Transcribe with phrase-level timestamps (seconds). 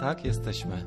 [0.00, 0.84] Tak, jesteśmy.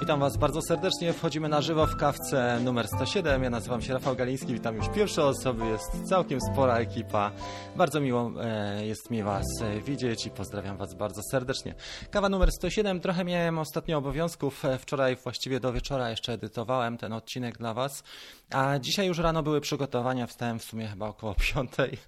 [0.00, 1.12] Witam Was bardzo serdecznie.
[1.12, 3.42] Wchodzimy na żywo w kawce numer 107.
[3.42, 5.66] Ja nazywam się Rafał Galiński, witam już pierwsze osoby.
[5.66, 7.32] Jest całkiem spora ekipa.
[7.76, 11.74] Bardzo miło e, jest mi Was e, widzieć i pozdrawiam Was bardzo serdecznie.
[12.10, 13.00] Kawa numer 107.
[13.00, 14.64] Trochę miałem ostatnio obowiązków.
[14.64, 18.02] E, wczoraj, właściwie do wieczora jeszcze edytowałem ten odcinek dla Was.
[18.50, 20.26] A dzisiaj już rano były przygotowania.
[20.26, 21.98] Wstałem w sumie chyba około piątej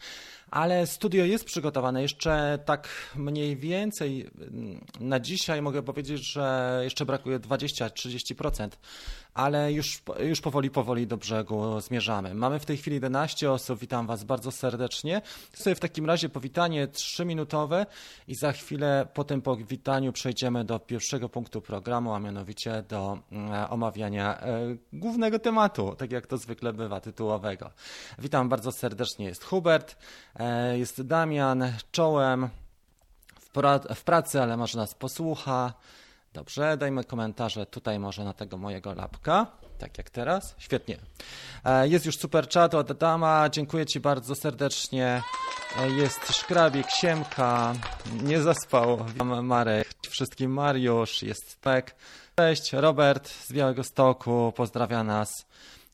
[0.53, 2.03] ale studio jest przygotowane.
[2.03, 8.69] Jeszcze tak mniej więcej mm, na dzisiaj mogę powiedzieć, że jeszcze brakuje 20-30%
[9.35, 12.35] ale już, już powoli, powoli do brzegu zmierzamy.
[12.35, 15.23] Mamy w tej chwili 11 osób, witam Was bardzo serdecznie.
[15.55, 17.87] Sobie w takim razie powitanie trzyminutowe
[18.29, 23.67] i za chwilę po tym powitaniu przejdziemy do pierwszego punktu programu, a mianowicie do mm,
[23.71, 27.71] omawiania e, głównego tematu, tak jak to zwykle bywa, tytułowego.
[28.19, 29.97] Witam bardzo serdecznie, jest Hubert,
[30.35, 30.42] e,
[30.79, 32.49] jest Damian, czołem
[33.41, 35.73] w, pra w pracy, ale może nas posłucha.
[36.33, 39.47] Dobrze, dajmy komentarze tutaj może na tego mojego lapka,
[39.79, 40.55] tak jak teraz.
[40.59, 40.99] Świetnie.
[41.65, 45.23] E, jest już super chat od Adama, dziękuję Ci bardzo serdecznie.
[45.79, 47.75] E, jest Szkrabik, Siemka,
[48.23, 49.05] nie zaspał,
[49.43, 51.95] Marek, wszystkim Mariusz, jest Pek.
[52.37, 55.47] Cześć, Robert z Białego Stoku, pozdrawia nas.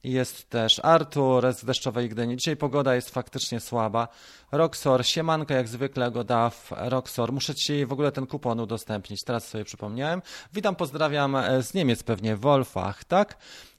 [0.04, 2.36] Jest też Artur z Deszczowej Gdyni.
[2.36, 4.08] Dzisiaj pogoda jest faktycznie słaba.
[4.52, 6.72] Roxor, siemanko jak zwykle go daw.
[6.76, 9.24] Roxor, muszę Ci w ogóle ten kupon udostępnić.
[9.24, 10.22] Teraz sobie przypomniałem.
[10.52, 13.36] Witam, pozdrawiam z Niemiec pewnie, Wolfach, tak?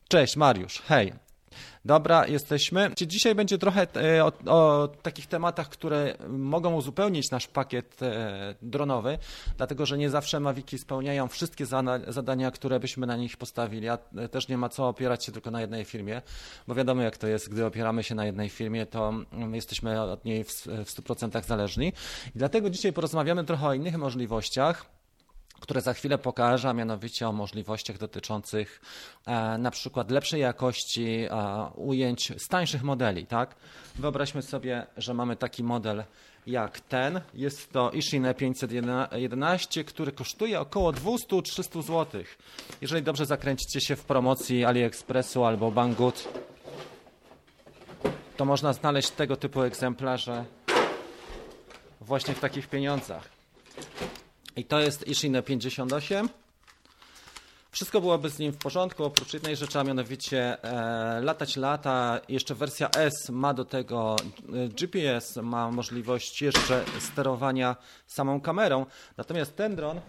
[0.07, 1.28] Cześć, Mariusz, hej.
[1.85, 2.91] Dobra, jesteśmy.
[3.07, 9.17] Dzisiaj będzie trochę e, o, o, takich tematach, które mogą uzupełnić nasz pakiet e, dronowy,
[9.57, 11.65] dlatego że nie zawsze Maviki spełniają wszystkie
[12.07, 15.51] zadania, które byśmy na nich postawili, a e, też nie ma co opierać się tylko
[15.51, 16.21] na jednej firmie,
[16.67, 20.25] bo wiadomo jak to jest, gdy opieramy się na jednej firmie, to mm, jesteśmy od
[20.25, 21.87] niej w 100% zależni.
[22.35, 24.98] I dlatego dzisiaj porozmawiamy trochę o innych możliwościach,
[25.59, 28.81] które za chwilę pokażę, a mianowicie o możliwościach dotyczących
[29.25, 31.29] e, na przykład lepszej jakości e,
[31.75, 33.25] ujęć z tańszych modeli.
[33.25, 33.55] Tak?
[33.95, 36.03] Wyobraźmy sobie, że mamy taki model
[36.47, 37.21] jak ten.
[37.33, 42.23] Jest to Ishine 511, który kosztuje około 200-300 zł.
[42.81, 46.27] Jeżeli dobrze zakręcicie się w promocji AliExpressu albo Banggood,
[48.37, 50.45] to można znaleźć tego typu egzemplarze
[52.01, 53.29] właśnie w takich pieniądzach.
[54.55, 56.29] I to jest Ishine 58.
[57.71, 62.19] Wszystko byłoby z nim w porządku, oprócz jednej rzeczy, a mianowicie e, latać lata.
[62.29, 64.15] Jeszcze wersja S ma do tego
[64.53, 67.75] e, GPS, ma możliwość jeszcze sterowania
[68.07, 68.85] samą kamerą.
[69.17, 70.01] Natomiast ten dron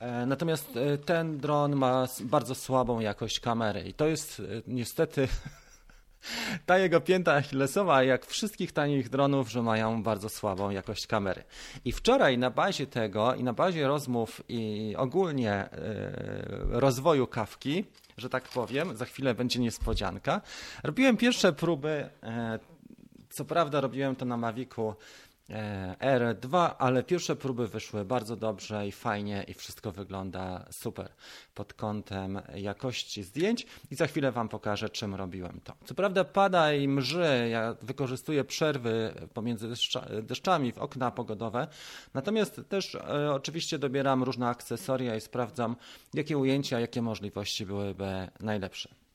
[0.00, 5.28] e, Natomiast e, ten dron ma bardzo słabą jakość kamery i to jest e, niestety
[6.66, 11.42] ta jego pięta achillesowa, jak wszystkich tanich dronów, że mają bardzo słabą jakość kamery.
[11.84, 15.68] I wczoraj na bazie tego i na bazie rozmów i ogólnie
[16.70, 17.84] yy, rozwoju kawki,
[18.16, 20.40] że tak powiem, za chwilę będzie niespodzianka,
[20.82, 22.28] robiłem pierwsze próby, yy,
[23.30, 24.94] co prawda robiłem to na Mavicu
[26.00, 31.08] R2, ale pierwsze próby wyszły bardzo dobrze i fajnie i wszystko wygląda super
[31.54, 35.72] pod kątem jakości zdjęć i za chwilę Wam pokażę, czym robiłem to.
[35.84, 39.68] Co prawda pada i mrzy, ja wykorzystuję przerwy pomiędzy
[40.22, 41.66] deszczami w okna pogodowe,
[42.14, 45.76] natomiast też e, oczywiście dobieram różne akcesoria i sprawdzam,
[46.14, 49.07] jakie ujęcia, jakie możliwości byłyby najlepsze.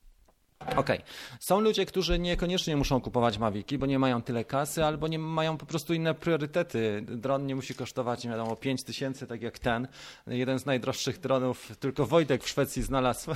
[0.64, 0.78] Okej.
[0.78, 1.02] Okay.
[1.40, 5.58] Są ludzie, którzy niekoniecznie muszą kupować Maviki, bo nie mają tyle kasy albo nie mają
[5.58, 7.06] po prostu inne priorytety.
[7.08, 9.88] Dron nie musi kosztować, nie wiadomo, 5 tysięcy, tak jak ten.
[10.28, 13.32] Jeden z najdroższych dronów, tylko Wojtek w Szwecji znalazł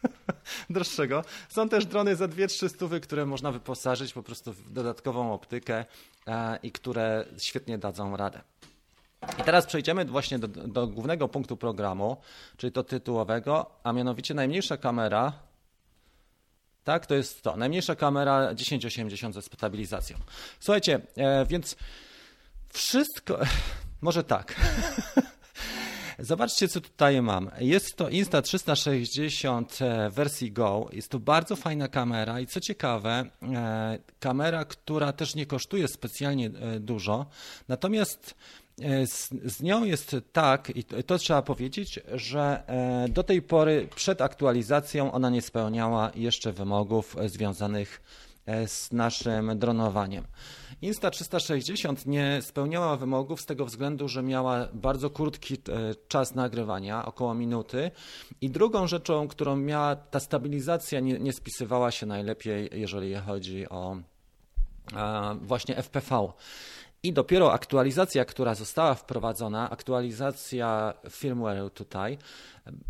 [0.70, 1.24] droższego.
[1.48, 5.84] Są też drony za 2-3 stówy, które można wyposażyć po prostu w dodatkową optykę
[6.26, 8.40] e, i które świetnie dadzą radę.
[9.40, 12.16] I teraz przejdziemy właśnie do, do głównego punktu programu,
[12.56, 15.47] czyli do tytułowego, a mianowicie najmniejsza kamera
[16.88, 17.56] tak, to jest to.
[17.56, 20.16] Najmniejsza kamera 1080 ze stabilizacją.
[20.60, 21.76] Słuchajcie, e, więc
[22.72, 23.38] wszystko.
[24.00, 24.54] Może tak.
[26.18, 27.50] Zobaczcie, co tutaj mam.
[27.60, 30.88] Jest to Insta360 e, wersji Go.
[30.92, 36.50] Jest to bardzo fajna kamera i co ciekawe, e, kamera, która też nie kosztuje specjalnie
[36.80, 37.26] dużo.
[37.68, 38.34] Natomiast
[39.06, 44.22] z, z, nią jest tak, i to trzeba powiedzieć, że e, do tej pory przed
[44.22, 48.02] aktualizacją ona nie spełniała jeszcze wymogów związanych
[48.46, 50.24] e, z naszym dronowaniem.
[50.82, 55.56] Insta360 nie spełniała wymogów z tego względu, że miała bardzo krótki
[56.08, 57.90] czas nagrywania, około minuty.
[58.40, 63.96] I drugą rzeczą, którą miała, ta stabilizacja nie, nie spisywała się najlepiej, jeżeli chodzi o
[65.40, 66.32] właśnie FPV.
[67.02, 72.18] I dopiero aktualizacja, która została wprowadzona, aktualizacja firmware tutaj,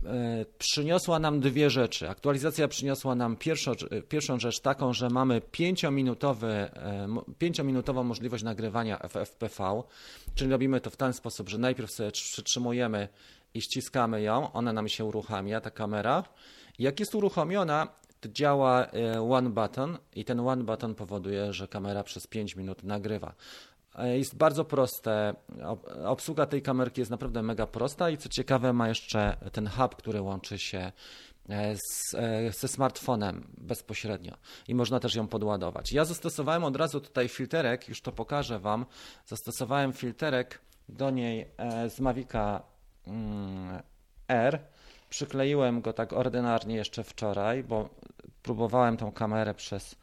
[0.04, 2.08] e, przyniosła nam dwie rzeczy.
[2.08, 3.72] Aktualizacja przyniosła nam pierwszą,
[4.08, 6.70] pierwszą rzecz taką, że mamy 5-minutowy,
[7.40, 9.82] 5-minutową możliwość nagrywania w FPV,
[10.34, 13.08] czyli robimy to w ten sposób, że najpierw sobie przytrzymujemy
[13.54, 16.24] i ściskamy ją, ona nam się uruchamia, ta kamera.
[16.78, 17.88] Jak jest uruchomiona,
[18.20, 22.82] to działa e, one button i ten one button powoduje, że kamera przez 5 minut
[22.82, 23.34] nagrywa.
[23.98, 25.34] E, jest bardzo proste.
[26.04, 30.22] Obsługa tej kamerki jest naprawdę mega prosta i co ciekawe ma jeszcze ten hub, który
[30.22, 30.92] łączy się
[31.48, 32.16] e, z,
[32.58, 34.36] ze smartfonem bezpośrednio
[34.68, 35.92] i można też ją podładować.
[35.92, 38.86] Ja zastosowałem od razu tutaj filterek, już to pokażę Wam.
[39.26, 41.50] Zastosowałem filterek do niej
[41.88, 42.62] z Mavica
[43.06, 43.82] mm,
[44.28, 44.60] R
[45.10, 47.88] Przykleiłem go tak ordynarnie jeszcze wczoraj, bo
[48.42, 49.96] próbowałem tą kamerę przez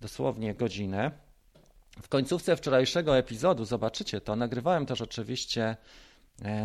[0.00, 1.10] dosłownie godzinę.
[2.02, 5.76] W końcówce wczorajszego epizodu, zobaczycie to, nagrywałem też oczywiście,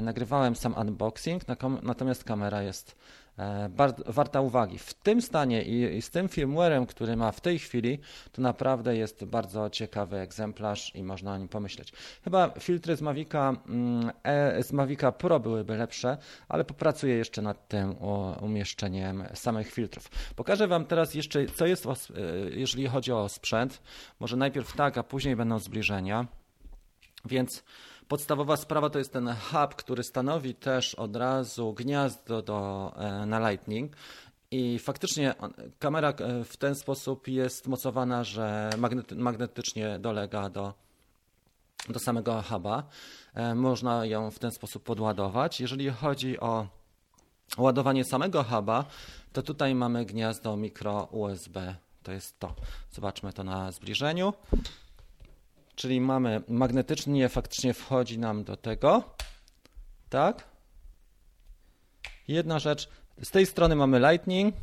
[0.02, 1.44] nagrywałem sam unboxing,
[1.84, 2.96] natomiast kamera jest
[3.40, 3.70] E,
[4.08, 4.78] warta uwagi.
[4.78, 8.00] W tym stanie i, z tym firmwarem, który ma w tej chwili,
[8.32, 11.94] to naprawdę jest bardzo ciekawy egzemplarz i można o nim pomyśleć.
[12.24, 16.18] Chyba filtry z Mavica, mm, e, z Mavica Pro byłyby lepsze,
[16.50, 17.96] ale popracuję jeszcze nad tym
[18.42, 20.10] umieszczeniem samych filtrów.
[20.36, 21.92] Pokażę Wam teraz jeszcze, co jest, e,
[22.50, 23.82] jeżeli chodzi o sprzęt.
[24.20, 26.28] Może najpierw tak, a później będą zbliżenia.
[27.26, 27.64] Więc
[28.12, 33.50] Podstawowa sprawa to jest ten hub, który stanowi też od razu gniazdo do, e, na
[33.50, 33.96] Lightning.
[34.52, 35.36] I faktycznie
[35.80, 40.74] kamera e, w ten sposób jest mocowana, że magnety, magnetycznie dolega do,
[41.90, 42.84] do samego huba.
[43.34, 45.62] E, można ją w ten sposób podładować.
[45.62, 46.68] Jeżeli chodzi o
[47.58, 48.86] ładowanie samego huba,
[49.34, 51.76] to tutaj mamy gniazdo mikro USB.
[52.04, 52.56] To jest to.
[52.92, 54.34] Zobaczmy to na zbliżeniu.
[55.76, 59.04] Czyli mamy magnetycznie, faktycznie wchodzi nam do tego.
[60.10, 60.48] Tak?
[62.28, 62.90] Jedna rzecz.
[63.24, 64.56] Z tej strony mamy Lightning.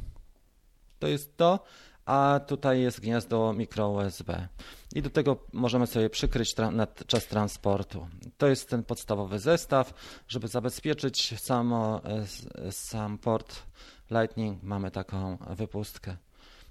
[0.99, 1.65] To jest to.
[2.05, 4.49] A tutaj jest gniazdo mikro USB.
[4.95, 8.09] I do tego możemy sobie przykryć tra na czas transportu.
[8.39, 9.95] To jest ten podstawowy zestaw.
[10.29, 13.63] Żeby zabezpieczyć samo, e, sam port
[14.11, 16.17] Lightning, mamy taką wypustkę.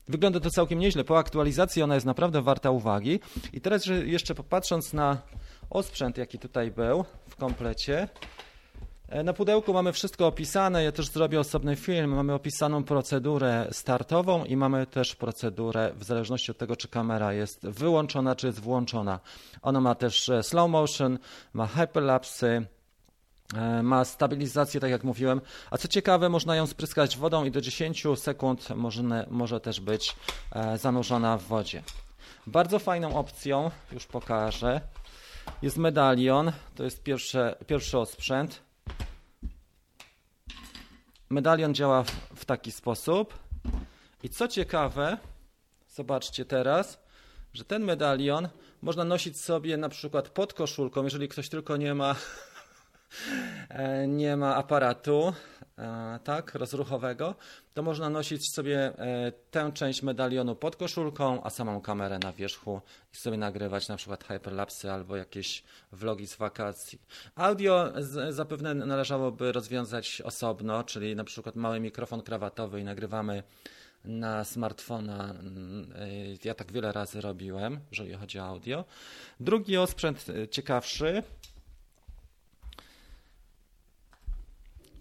[0.07, 1.04] Wygląda to całkiem nieźle.
[1.04, 3.19] Po aktualizacji ona jest naprawdę warta uwagi.
[3.54, 5.18] I teraz jeszcze popatrząc na
[5.69, 8.07] osprzęt, jaki tutaj był w komplecie.
[9.09, 12.15] E, na pudełku mamy wszystko opisane, ja też zrobię osobny film.
[12.15, 17.68] Mamy opisaną procedurę startową i mamy też procedurę w zależności od tego, czy kamera jest
[17.68, 19.19] wyłączona, czy jest włączona.
[19.62, 21.19] Ona ma też e, slow motion,
[21.54, 22.65] ma hyperlapsy,
[23.83, 25.41] ma stabilizację, tak jak mówiłem,
[25.71, 30.15] a co ciekawe, można ją spryskać wodą i do 10 sekund może, może też być
[30.51, 31.83] e, zanurzona w wodzie.
[32.47, 34.81] Bardzo fajną opcją, już pokażę,
[35.61, 36.51] jest medalion.
[36.75, 38.61] To jest pierwsze, pierwszy osprzęt.
[41.29, 43.39] Medalion działa w, w taki sposób.
[44.23, 45.17] I co ciekawe,
[45.89, 46.99] zobaczcie teraz,
[47.53, 48.49] że ten medalion
[48.81, 52.46] można nosić sobie na przykład pod koszulką, jeżeli ktoś tylko nie ma E,
[54.07, 55.33] nie ma aparatu
[55.77, 57.36] e, tak, rozruchowego,
[57.74, 62.81] to można nosić sobie e, tę część medalionu pod koszulką, a samą kamerę na wierzchu
[63.13, 67.01] i sobie nagrywać na przykład hyperlapsy albo jakieś vlogi z wakacji.
[67.36, 67.94] Audio
[68.30, 73.44] zapewne należałoby rozwiązać osobno, czyli na przykład mały mikrofon krawatowy i nagrywamy
[74.06, 75.35] na smartfona.
[76.44, 78.85] Ja tak wiele razy robiłem, jeżeli chodzi o audio.
[79.40, 81.23] Drugi osprzęt ciekawszy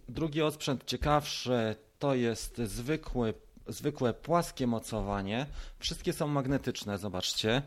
[0.08, 3.34] Drugi osprzęt ciekawszy to jest zwykły,
[3.66, 5.46] zwykłe płaskie mocowanie.
[5.78, 7.62] Wszystkie są magnetyczne, zobaczcie.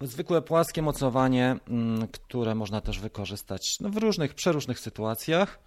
[0.00, 5.58] Zwykłe płaskie mocowanie, mm, które można też wykorzystać no, w różnych, przeróżnych sytuacjach.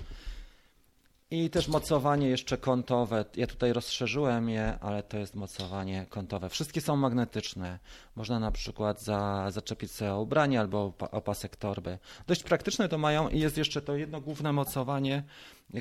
[1.35, 3.25] I też mocowanie jeszcze kątowe.
[3.35, 6.49] Ja tutaj rozszerzyłem je, ale to jest mocowanie kątowe.
[6.49, 7.79] Wszystkie są magnetyczne.
[8.15, 11.99] Można na przykład za, zaczepić sobie ubranie albo opasek torby.
[12.27, 15.23] Dość praktyczne to mają i jest jeszcze to jedno główne mocowanie,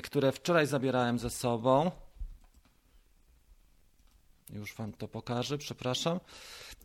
[0.03, 1.91] które wczoraj zabierałem ze sobą.
[4.49, 6.19] Już Wam to pokażę, przepraszam.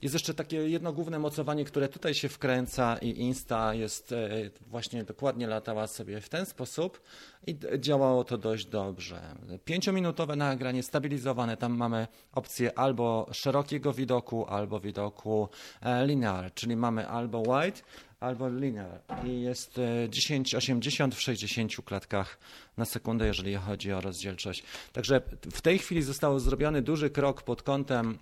[0.03, 4.31] Jest jeszcze takie jedno główne mocowanie, które tutaj się wkręca i Insta jest e,
[4.67, 7.01] właśnie dokładnie latała sobie w ten sposób
[7.47, 9.23] i działało to dość dobrze.
[9.65, 15.49] Pięciominutowe nagranie stabilizowane, tam mamy opcję albo szerokiego widoku, albo widoku
[15.83, 17.81] e, linear, czyli mamy albo wide,
[18.21, 19.81] albo linear i jest
[20.13, 22.39] 1080 w 60 klatkach
[22.77, 24.63] na sekundę, jeżeli chodzi o rozdzielczość.
[24.93, 25.21] Także
[25.53, 28.19] w tej chwili został zrobiony duży krok pod kątem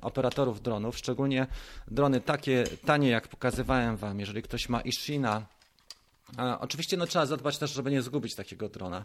[0.00, 1.46] operatorów dronów, szczególnie
[1.88, 4.20] drony takie tanie, jak pokazywałem Wam.
[4.20, 5.46] Jeżeli ktoś ma Ishina,
[6.60, 9.04] Oczywiście no, trzeba zadbać też, żeby nie zgubić takiego drona.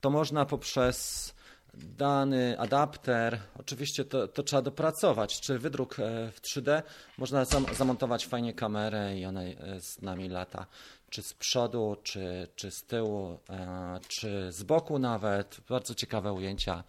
[0.00, 1.34] To można poprzez
[1.76, 6.82] dany adapter, oczywiście to, to trzeba dopracować, czy wydruk e, w 3D,
[7.18, 10.66] można zam zamontować fajnie kamerę i ona e, z nami lata,
[11.10, 16.84] czy z przodu, czy, czy z tyłu, e, czy z boku nawet, bardzo ciekawe ujęcia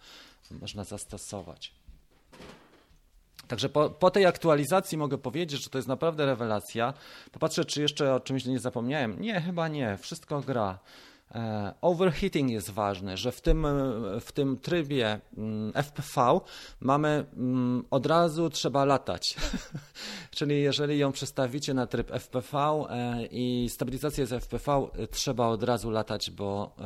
[0.50, 1.72] można zastosować.
[3.48, 6.94] Także po, po, tej aktualizacji mogę powiedzieć, że to jest naprawdę rewelacja.
[7.32, 9.20] Popatrzę, czy jeszcze o czymś nie zapomniałem.
[9.20, 9.96] Nie, chyba nie.
[9.96, 10.78] Wszystko gra.
[11.34, 13.66] E, overheating jest ważny, że w tym,
[14.20, 16.40] w tym trybie mm, FPV
[16.80, 19.36] mamy mm, od razu trzeba latać.
[20.36, 25.62] Czyli jeżeli ją przestawicie na tryb FPV e, i stabilizację z FPV, e, trzeba od
[25.62, 26.76] razu latać, bo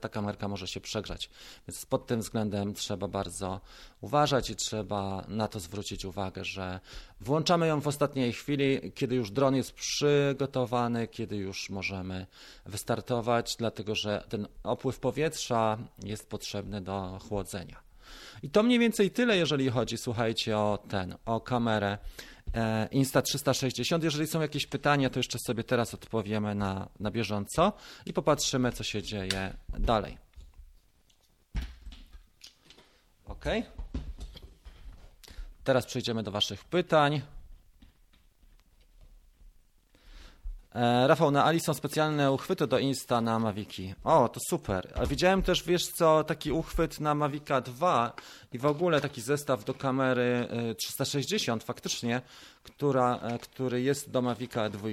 [0.00, 1.30] ta kamerka może się przegrzać.
[1.68, 3.60] Więc pod tym względem trzeba bardzo
[4.00, 6.80] uważać i trzeba na to zwrócić uwagę, że
[7.20, 12.26] włączamy ją w ostatniej chwili, kiedy już dron jest przygotowany, kiedy już możemy
[12.66, 17.88] wystartować, dlatego że ten opływ powietrza jest potrzebny do chłodzenia.
[18.42, 21.98] I to mniej więcej tyle, jeżeli chodzi, słuchajcie, o ten, o kamerę
[22.54, 24.04] e, Insta360.
[24.04, 27.72] Jeżeli są jakieś pytania, to jeszcze sobie teraz odpowiemy na, na bieżąco
[28.06, 30.18] i popatrzymy, co się dzieje dalej.
[33.24, 33.44] OK.
[35.68, 37.22] Teraz przejdziemy do Waszych pytań.
[40.78, 43.94] E, Rafał, na Ali są specjalne uchwyty do Insta na Maviki.
[44.04, 44.92] O, to super.
[45.08, 48.12] Widziałem też, wiesz co, taki uchwyt na Mavica 2
[48.52, 52.20] i w ogóle taki zestaw do kamery 360 e, faktycznie,
[52.62, 54.88] która, e, który jest do Mavica 2.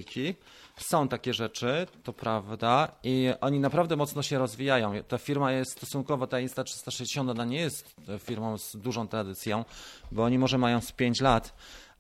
[0.78, 4.94] Są takie rzeczy, to prawda, i oni naprawdę mocno się rozwijają.
[5.08, 9.66] Ta firma jest stosunkowo, ta Insta360, ona nie jest firmą z dużą tradycją,
[10.12, 11.54] bo oni może mają z 5 lat,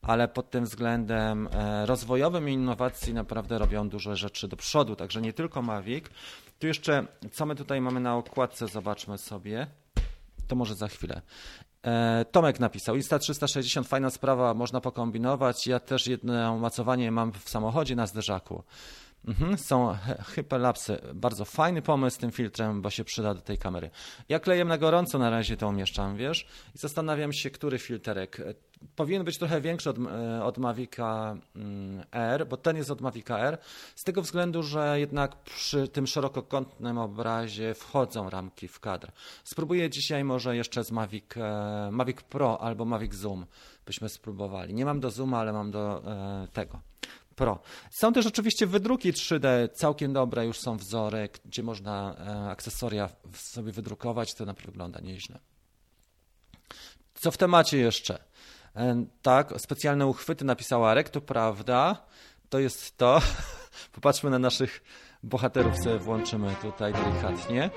[0.07, 5.21] ale pod tym względem e, rozwojowym i innowacji naprawdę robią dużo rzeczy do przodu, także
[5.21, 6.05] nie tylko Mavic.
[6.59, 9.67] Tu jeszcze, co my tutaj mamy na okładce, zobaczmy sobie.
[10.47, 11.21] To może za chwilę.
[11.83, 15.67] E, Tomek napisał, Insta360 fajna sprawa, można pokombinować.
[15.67, 18.63] Ja też jedno macowanie mam w samochodzie na zderzaku.
[19.27, 21.01] Mhm, są hyperlapsy.
[21.13, 23.89] Bardzo fajny pomysł z tym filtrem, bo się przyda do tej kamery.
[24.29, 28.41] Ja klejem na gorąco na razie to umieszczam, wiesz, i zastanawiam się, który filterek.
[28.95, 33.39] Powinien być trochę większy od, e, od Mavica mm, R, bo ten jest od Mavica
[33.39, 33.57] R,
[33.95, 39.11] z tego względu, że jednak przy tym szerokokątnym obrazie wchodzą ramki w kadr.
[39.43, 43.45] Spróbuję dzisiaj może jeszcze z Mavic, e, Mavic Pro albo Mavic Zoom,
[43.85, 44.73] byśmy spróbowali.
[44.73, 46.79] Nie mam do Zooma, ale mam do e, tego.
[47.35, 47.59] Pro.
[47.91, 53.71] Są też oczywiście wydruki 3D, całkiem dobre, już są wzory, gdzie można e, akcesoria sobie
[53.71, 55.39] wydrukować, to naprawdę wygląda nieźle.
[57.13, 58.23] Co w temacie jeszcze?
[58.75, 62.05] E, tak, specjalne uchwyty napisała Arek, to prawda,
[62.49, 63.21] to jest to.
[63.95, 64.83] Popatrzmy na naszych
[65.23, 67.69] bohaterów, sobie włączymy tutaj delikatnie.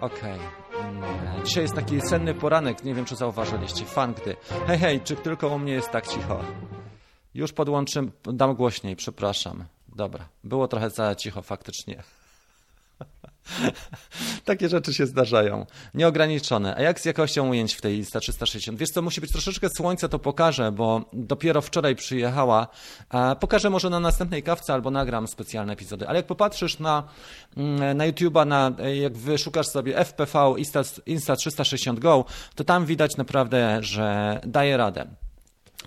[0.00, 0.38] Okej.
[0.38, 0.80] Okay.
[0.88, 4.36] Mm, dzisiaj jest taki senny poranek, nie wiem czy zauważyliście, fan gdy.
[4.66, 6.44] Hej, hej, czy tylko u mnie jest tak cicho?
[7.36, 9.64] Już podłączę, dam głośniej, przepraszam.
[9.96, 12.02] Dobra, było trochę za cicho faktycznie.
[14.44, 15.66] Takie rzeczy się zdarzają.
[15.94, 16.76] Nieograniczone.
[16.76, 18.76] A jak z jakością ujęć w tej Insta360?
[18.76, 22.68] Wiesz co, musi być troszeczkę słońca, to pokażę, bo dopiero wczoraj przyjechała.
[23.40, 26.08] Pokażę może na następnej kawce albo nagram specjalne epizody.
[26.08, 27.02] Ale jak popatrzysz na,
[27.56, 30.38] mm, na YouTube'a, na, jak wyszukasz sobie FPV
[31.06, 32.24] Insta360 Go,
[32.54, 35.25] to tam widać naprawdę, że daje radę.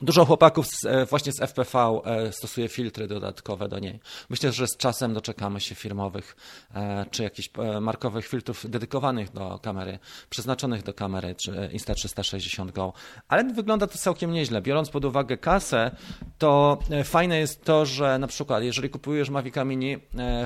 [0.01, 3.99] Dużo chłopaków z, e, właśnie z FPV e, stosuje filtry dodatkowe do niej.
[4.29, 6.35] Myślę, że z czasem doczekamy się firmowych
[6.75, 7.49] e, czy jakichś
[7.81, 12.93] markowych filtrów dedykowanych do kamery, przeznaczonych do kamery czy Insta360 Go.
[13.27, 14.61] Ale wygląda to całkiem nieźle.
[14.61, 15.91] Biorąc pod uwagę kasę,
[16.37, 19.97] to fajne jest to, że na przykład jeżeli kupujesz Mavica Mini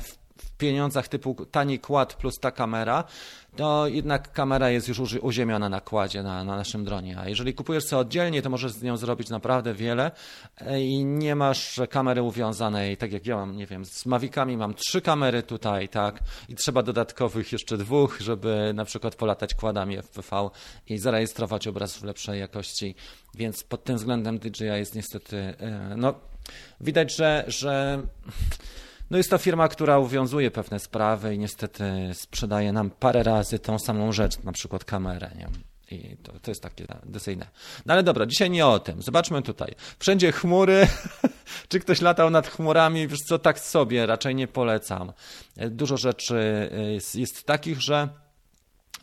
[0.01, 3.03] w w pieniądzach typu tani kład plus ta kamera,
[3.55, 7.17] to jednak kamera jest już uziemiona na kładzie na, na naszym dronie.
[7.19, 10.11] A jeżeli kupujesz sobie oddzielnie, to możesz z nią zrobić naprawdę wiele
[10.57, 14.73] e, i nie masz kamery uwiązanej, tak jak ja mam, nie wiem, z Mavicami mam
[14.73, 16.19] trzy kamery tutaj, tak,
[16.49, 20.49] i trzeba dodatkowych jeszcze dwóch, żeby na przykład polatać kładami FPV
[20.89, 22.95] i zarejestrować obraz w lepszej jakości.
[23.35, 26.13] Więc pod tym względem DJI jest niestety, e, no,
[26.81, 28.01] widać, że, że
[29.09, 31.83] no jest to firma, która uwiązuje pewne sprawy i niestety
[32.13, 35.31] sprzedaje nam parę razy tą samą rzecz, na przykład kamerę.
[35.37, 35.47] Nie?
[35.91, 37.47] I to, to jest takie decyzyjne.
[37.85, 39.01] No ale dobra, dzisiaj nie o tym.
[39.01, 39.75] Zobaczmy tutaj.
[39.99, 40.87] Wszędzie chmury.
[41.69, 43.07] czy ktoś latał nad chmurami?
[43.07, 45.13] Wiesz co, tak sobie, raczej nie polecam.
[45.57, 48.09] Dużo rzeczy jest, jest takich, że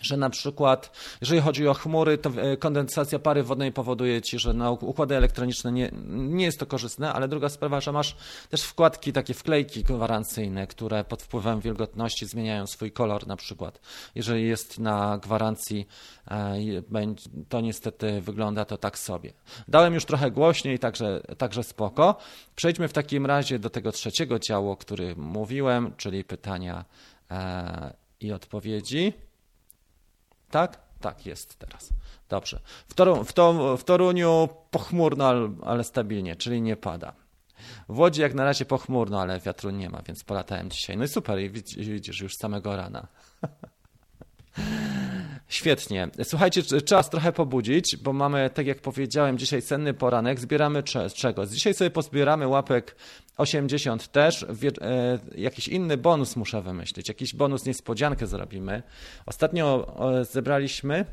[0.01, 0.91] że na przykład,
[1.21, 5.73] jeżeli chodzi o chmury, to e, kondensacja pary wodnej powoduje ci, że na układy elektroniczne
[5.73, 8.17] nie, nie jest to korzystne, ale druga sprawa, że masz
[8.49, 13.81] też wkładki, takie wklejki gwarancyjne, które pod wpływem wilgotności zmieniają swój kolor na przykład.
[14.15, 15.89] Jeżeli jest na gwarancji,
[16.31, 16.57] e,
[17.49, 19.33] to niestety wygląda to tak sobie.
[19.69, 22.17] Dałem już trochę głośniej, także, także spoko.
[22.57, 26.85] Przejdźmy w takim razie do tego trzeciego działu, o którym mówiłem, czyli pytania
[27.31, 29.13] e, i odpowiedzi.
[30.51, 30.79] Tak?
[31.01, 31.89] Tak, jest teraz.
[32.29, 32.61] Dobrze.
[32.89, 37.13] W, Toru, w, to, w Toruniu pochmurno, ale stabilnie, czyli nie pada.
[37.89, 40.97] W Łodzi jak na razie pochmurno, ale wiatru nie ma, więc polatałem dzisiaj.
[40.97, 41.39] No i super,
[41.77, 43.07] widzisz już samego rana.
[45.51, 46.09] Świetnie.
[46.23, 50.41] Słuchajcie, czas trochę pobudzić, bo mamy, tak jak powiedziałem, dzisiaj senny poranek.
[50.41, 50.83] Zbieramy
[51.15, 51.47] czego?
[51.47, 52.97] Dzisiaj sobie pozbieramy łapek
[53.37, 54.43] 80 też.
[54.43, 57.09] E, jakiś inny bonus muszę wymyślić.
[57.09, 58.83] Jakiś bonus niespodziankę zrobimy.
[59.27, 59.95] Ostatnio
[60.31, 61.05] zebraliśmy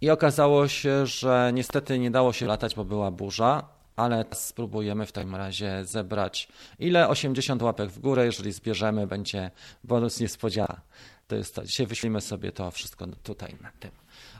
[0.00, 5.12] i okazało się, że niestety nie dało się latać, bo była burza, ale spróbujemy w
[5.12, 8.26] takim razie zebrać ile 80 łapek w górę.
[8.26, 9.50] Jeżeli zbierzemy, będzie
[9.84, 10.80] bonus niespodzianka.
[11.26, 11.64] To jest to.
[11.64, 13.90] Dzisiaj wyślimy sobie to wszystko tutaj na tym.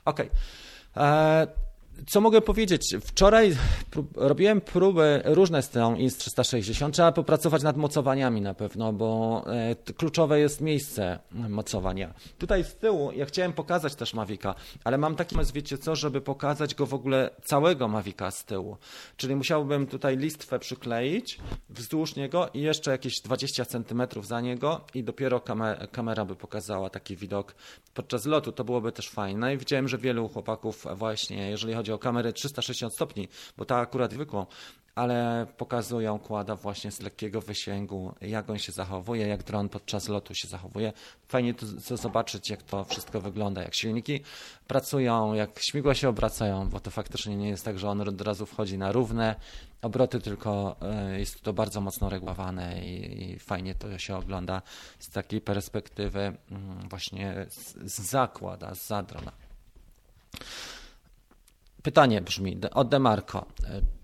[0.04, 0.20] Ok.
[0.96, 1.46] E,
[2.06, 2.96] co mogę powiedzieć?
[3.00, 3.56] Wczoraj
[4.14, 6.94] robiłem próby różne z tą INS 360.
[6.94, 12.14] Trzeba popracować nad mocowaniami na pewno, bo e, kluczowe jest miejsce mocowania.
[12.38, 16.20] Tutaj z tyłu, ja chciałem pokazać też Mavica, ale mam taki pomysł, wiecie co, żeby
[16.20, 18.76] pokazać go w ogóle całego Mavica z tyłu.
[19.16, 21.38] Czyli musiałbym tutaj listwę przykleić
[21.68, 26.90] wzdłuż niego i jeszcze jakieś 20 cm za niego i dopiero kamer kamera by pokazała
[26.90, 27.54] taki widok
[27.94, 28.52] podczas lotu.
[28.52, 29.54] To byłoby też fajne.
[29.54, 33.76] I widziałem, że wielu chłopaków właśnie, jeżeli chodzi chodzi o kamerę 360 stopni, bo ta
[33.76, 34.46] akurat zwykłą,
[34.94, 40.34] ale pokazują kłada właśnie z lekkiego wysięgu, jak on się zachowuje, jak dron podczas lotu
[40.34, 40.92] się zachowuje.
[41.28, 41.66] Fajnie to,
[41.96, 44.20] zobaczyć, jak to wszystko wygląda, jak silniki
[44.66, 48.46] pracują, jak śmigła się obracają, bo to faktycznie nie jest tak, że on od razu
[48.46, 49.36] wchodzi na równe
[49.82, 54.62] obroty, tylko e, jest to bardzo mocno regulowane i, fajnie to się ogląda
[54.98, 57.46] z takiej perspektywy mm, właśnie
[57.86, 59.32] z zakłada, z zadrona.
[61.86, 63.46] Pytanie brzmi od Demarco.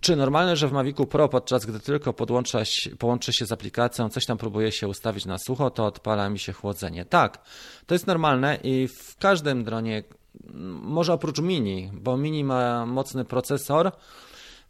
[0.01, 4.09] Czy normalne, że w Mavicu Pro podczas gdy tylko podłącza się, połączy się z aplikacją,
[4.09, 7.05] coś tam próbuje się ustawić na sucho, to odpala mi się chłodzenie?
[7.05, 7.39] Tak,
[7.87, 10.05] to jest normalne i w każdym dronie,
[10.83, 13.93] może oprócz Mini, bo Mini ma mocny procesor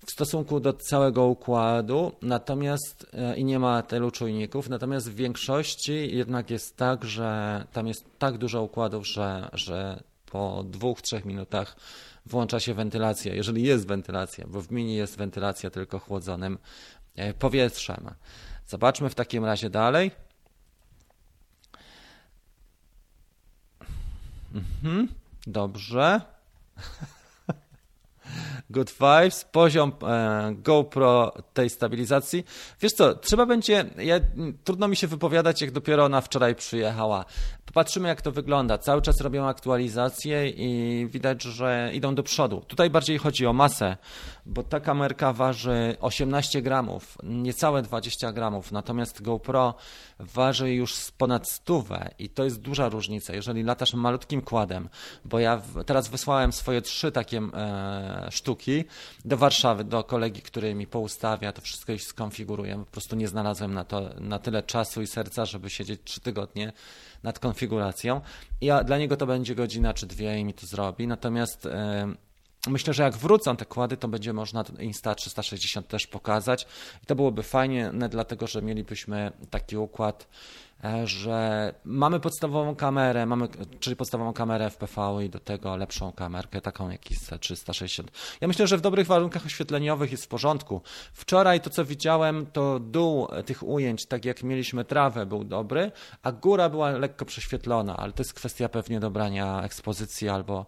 [0.06, 6.16] w stosunku do całego układu, natomiast e, i nie ma tylu czujników, natomiast w większości
[6.16, 11.76] jednak jest tak, że tam jest tak dużo układów, że, że po dwóch, trzech minutach
[12.26, 16.58] włącza się wentylacja, jeżeli jest wentylacja, bo w mini jest wentylacja tylko chłodzonym
[17.16, 18.10] e, powietrzem.
[18.66, 20.10] Zobaczmy w takim razie dalej.
[24.54, 25.08] Mhm,
[25.46, 26.20] dobrze.
[28.70, 32.44] Good Vibes, poziom e, GoPro tej stabilizacji.
[32.80, 34.20] Wiesz co, trzeba będzie, ja,
[34.64, 37.24] trudno mi się wypowiadać, jak dopiero ona wczoraj przyjechała.
[37.72, 38.78] Popatrzymy, jak to wygląda.
[38.78, 42.64] Cały czas robią aktualizacje i widać, że idą do przodu.
[42.68, 43.96] Tutaj bardziej chodzi o masę,
[44.46, 49.74] bo ta kamerka waży 18 gramów, niecałe 20 gramów, natomiast GoPro
[50.18, 54.88] waży już ponad stówę i to jest duża różnica, jeżeli latasz malutkim kładem,
[55.24, 58.84] bo ja teraz wysłałem swoje trzy takie e, sztuki
[59.24, 62.78] do Warszawy, do kolegi, który mi poustawia, to wszystko już skonfiguruje.
[62.78, 66.72] Po prostu nie znalazłem na to na tyle czasu i serca, żeby siedzieć trzy tygodnie
[67.22, 68.20] nad konfiguracją.
[68.60, 71.06] I ja, dla niego to będzie godzina czy dwie i mi to zrobi.
[71.06, 71.68] Natomiast
[72.66, 76.66] Myślę, że jak wrócą te kłady, to będzie można Insta 360 też pokazać.
[77.02, 80.28] I to byłoby fajnie, dlatego że mielibyśmy taki układ,
[81.04, 83.48] że mamy podstawową kamerę, mamy,
[83.80, 88.10] czyli podstawową kamerę FPV i do tego lepszą kamerkę, taką jak Insta 360.
[88.40, 90.80] Ja myślę, że w dobrych warunkach oświetleniowych jest w porządku.
[91.12, 95.92] Wczoraj to, co widziałem, to dół tych ujęć, tak jak mieliśmy trawę, był dobry,
[96.22, 100.66] a góra była lekko prześwietlona, ale to jest kwestia pewnie dobrania ekspozycji albo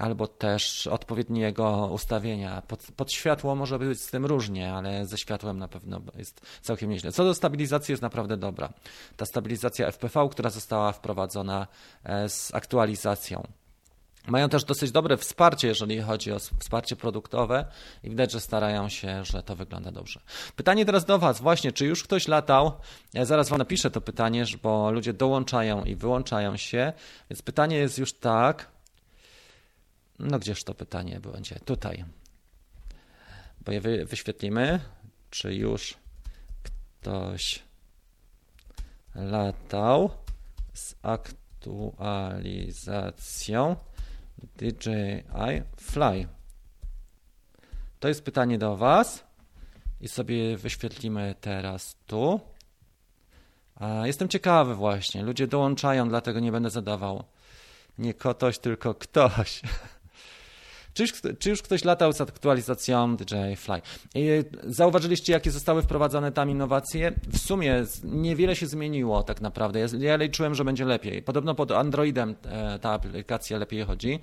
[0.00, 2.62] albo też odpowiedniego ustawienia.
[2.68, 6.90] Pod, pod, światło może być z tym różnie, ale ze światłem na pewno jest całkiem
[6.90, 7.12] nieźle.
[7.12, 8.72] Co do stabilizacji jest naprawdę dobra.
[9.16, 11.66] Ta stabilizacja FPV, która została wprowadzona
[12.04, 13.42] e, z aktualizacją.
[14.26, 17.66] Mają też dosyć dobre wsparcie, jeżeli chodzi o wsparcie produktowe
[18.04, 20.20] i widać, że starają się, że to wygląda dobrze.
[20.56, 22.72] Pytanie teraz do Was, właśnie, czy już ktoś latał?
[23.14, 26.92] Ja zaraz Wam napiszę to pytanie, bo ludzie dołączają i wyłączają się,
[27.30, 28.79] więc pytanie jest już tak,
[30.20, 31.60] no gdzież to pytanie będzie?
[31.64, 32.04] Tutaj.
[33.60, 34.80] Bo je wyświetlimy.
[35.30, 35.98] czy już
[36.62, 37.62] ktoś
[39.14, 40.10] latał
[40.74, 43.76] z aktualizacją
[44.56, 46.28] DJI Fly?
[48.00, 49.24] To jest pytanie do Was
[50.00, 52.40] i sobie wyświetlimy teraz tu.
[54.04, 55.22] Jestem ciekawy właśnie.
[55.22, 57.24] Ludzie dołączają, dlatego nie będę zadawał
[58.00, 59.60] nie kotoś, tylko ktoś.
[60.94, 63.82] Czy już, czy już ktoś latał z aktualizacją DJI Fly?
[64.64, 67.12] Zauważyliście, jakie zostały wprowadzane tam innowacje?
[67.32, 69.86] W sumie niewiele się zmieniło tak naprawdę.
[69.98, 71.22] Ja liczyłem, że będzie lepiej.
[71.22, 74.20] Podobno pod Androidem e, ta aplikacja lepiej chodzi,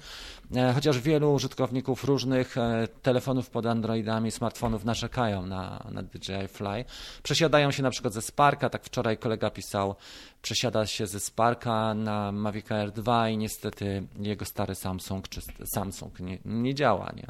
[0.56, 6.86] e, chociaż wielu użytkowników różnych e, telefonów pod Androidami, smartfonów narzekają na, na DJI Fly.
[7.24, 9.96] Przesiadają się na przykład ze Sparka, tak wczoraj kolega pisał,
[10.42, 15.42] przesiada się ze Sparka na Mavic Air 2 i niestety jego stary Samsung czy
[15.74, 17.12] Samsung nie, nie działa.
[17.16, 17.28] Nie?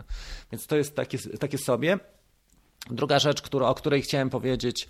[0.51, 1.99] Więc to jest takie, takie sobie.
[2.89, 4.89] Druga rzecz, o której chciałem powiedzieć,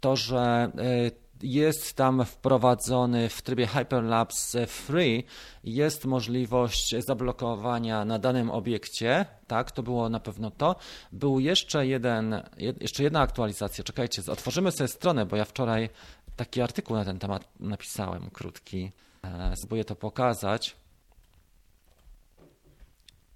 [0.00, 0.72] to że
[1.06, 5.24] y, jest tam wprowadzony w trybie Hyperlapse Free
[5.64, 10.76] jest możliwość zablokowania na danym obiekcie, tak, to było na pewno to.
[11.12, 12.42] Był jeszcze jeden,
[12.80, 15.88] jeszcze jedna aktualizacja, czekajcie, otworzymy sobie stronę, bo ja wczoraj
[16.38, 18.92] taki artykuł na ten temat napisałem, krótki.
[19.22, 20.76] E, spróbuję to pokazać.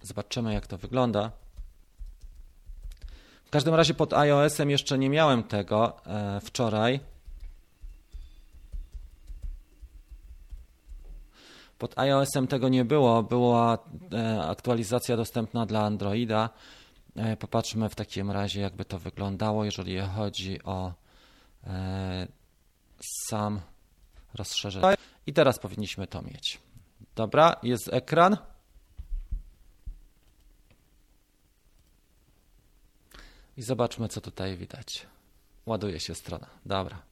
[0.03, 1.31] Zobaczymy, jak to wygląda.
[3.45, 7.01] W każdym razie pod iOS-em jeszcze nie miałem tego e, wczoraj.
[11.79, 13.23] Pod iOS-em tego nie było.
[13.23, 13.79] Była
[14.13, 16.51] e, aktualizacja dostępna dla Androida.
[17.39, 20.93] Popatrzmy w takim razie, jakby to wyglądało, jeżeli chodzi o
[23.29, 23.61] sam
[24.35, 24.95] rozszerzę.
[25.27, 26.61] I teraz powinniśmy to mieć.
[27.15, 28.37] Dobra, jest ekran.
[33.57, 35.07] I zobaczmy, co tutaj widać.
[35.67, 36.47] Ładuje się strona.
[36.67, 37.03] Dobra.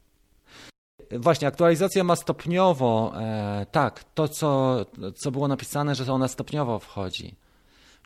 [1.11, 4.77] Właśnie, aktualizacja ma stopniowo, e, tak, to co,
[5.17, 7.37] co było napisane, że ona stopniowo wchodzi.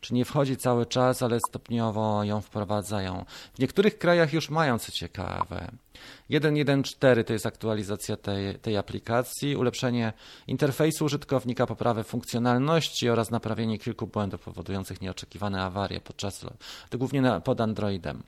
[0.05, 3.25] Czy nie wchodzi cały czas, ale stopniowo ją wprowadzają.
[3.53, 5.71] W niektórych krajach już mają, co ciekawe.
[6.29, 10.13] 1.1.4 to jest aktualizacja tej, tej aplikacji, ulepszenie
[10.47, 16.45] interfejsu użytkownika, poprawę funkcjonalności oraz naprawienie kilku błędów powodujących nieoczekiwane awarie podczas
[16.89, 18.23] to głównie na, pod Androidem.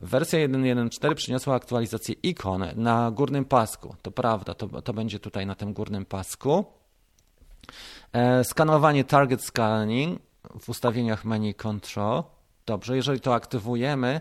[0.00, 3.96] Wersja 1.1.4 przyniosła aktualizację ikon na górnym pasku.
[4.02, 6.64] To prawda, to, to będzie tutaj na tym górnym pasku.
[8.12, 12.22] E, skanowanie target scanning w ustawieniach menu control.
[12.66, 14.20] Dobrze, jeżeli to aktywujemy,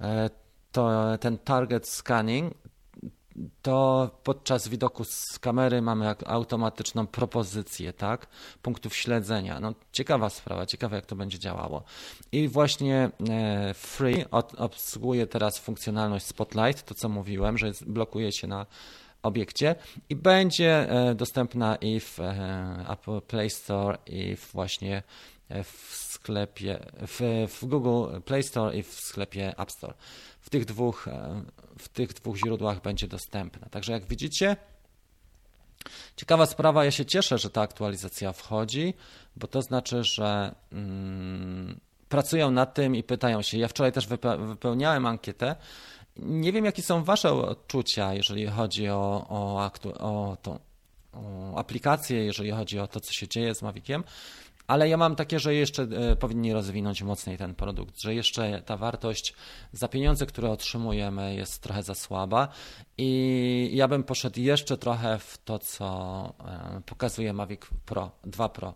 [0.00, 0.30] e,
[0.72, 2.54] to ten target scanning,
[3.62, 8.26] to podczas widoku z kamery mamy automatyczną propozycję, tak?
[8.62, 9.60] Punktów śledzenia.
[9.60, 11.82] No, ciekawa sprawa, ciekawe jak to będzie działało.
[12.32, 14.24] I właśnie e, Free
[14.56, 18.66] obsługuje teraz funkcjonalność Spotlight, to co mówiłem, że blokuje się na
[19.22, 19.74] obiekcie
[20.08, 22.18] i będzie e, dostępna i w
[22.88, 25.02] Apple Play Store i w właśnie
[25.64, 29.94] w sklepie, w, w Google Play Store i w sklepie App Store.
[30.40, 31.42] W tych dwóch, e,
[31.78, 33.68] w tych dwóch źródłach będzie dostępna.
[33.68, 34.56] Także jak widzicie,
[36.16, 38.94] ciekawa sprawa, ja się cieszę, że ta aktualizacja wchodzi,
[39.36, 43.58] bo to znaczy, że mm, pracują nad tym i pytają się.
[43.58, 44.06] Ja wczoraj też
[44.38, 45.56] wypełniałem ankietę.
[46.16, 50.58] Nie wiem, jakie są Wasze odczucia, jeżeli chodzi o, o, aktu, o tą
[51.12, 54.04] o aplikację, jeżeli chodzi o to, co się dzieje z Maviciem
[54.68, 58.76] ale ja mam takie, że jeszcze e, powinni rozwinąć mocniej ten produkt, że jeszcze ta
[58.76, 59.34] wartość
[59.72, 62.48] za pieniądze, które otrzymujemy, jest trochę za słaba
[62.98, 68.74] i ja bym poszedł jeszcze trochę w to, co e, pokazuje Mavic Pro 2 Pro.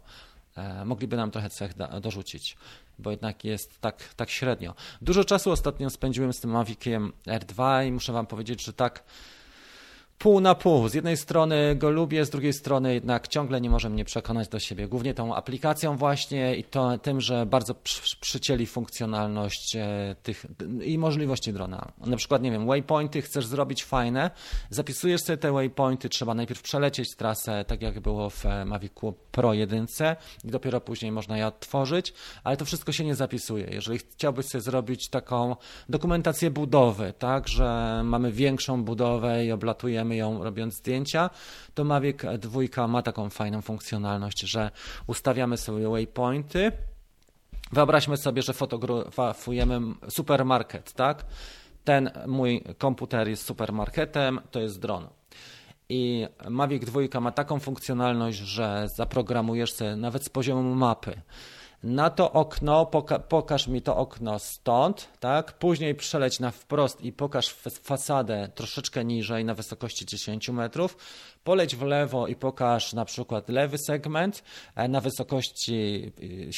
[0.57, 2.57] E, mogliby nam trochę cech dorzucić,
[2.99, 4.75] bo jednak jest tak, tak średnio.
[5.03, 9.05] Dużo czasu ostatnio spędziłem z tym Maviciem R2 i muszę Wam powiedzieć, że tak
[10.23, 10.89] pół na pół.
[10.89, 14.59] Z jednej strony go lubię, z drugiej strony jednak ciągle nie może mnie przekonać do
[14.59, 14.89] siebie.
[14.89, 20.47] Głównie tą aplikacją właśnie i to, tym, że bardzo przy, przycięli funkcjonalność e, tych
[20.85, 21.93] i możliwości drona.
[22.07, 24.31] Na przykład, nie wiem, waypointy chcesz zrobić fajne,
[24.71, 29.55] zapisujesz sobie te waypointy, trzeba najpierw przelecieć trasę, tak jak było w e, Mavicu Pro
[29.55, 29.87] 1
[30.45, 33.67] i dopiero później można je odtworzyć, ale to wszystko się nie zapisuje.
[33.71, 35.57] Jeżeli chciałbyś sobie zrobić taką
[35.89, 41.31] dokumentację budowy, tak, że mamy większą budowę i oblatujemy ją robiąc zdjęcia,
[41.75, 44.71] to Mavic 2 ma taką fajną funkcjonalność, że
[45.07, 46.73] ustawiamy sobie waypointy.
[47.73, 51.25] Wyobraźmy sobie, że fotografujemy supermarket, tak?
[51.85, 55.09] Ten mój komputer jest supermarketem, to jest dron.
[55.89, 61.23] I Mavic 2 ma taką funkcjonalność, że zaprogramujesz sobie nawet z poziomu mapy
[61.83, 65.53] na to okno, poka pokaż mi to okno stąd, tak?
[65.53, 70.97] Później przeleć na wprost i pokaż fasadę troszeczkę niżej na wysokości 10 metrów.
[71.45, 74.43] Poleć w lewo i pokaż na przykład lewy segment
[74.75, 76.13] e, na wysokości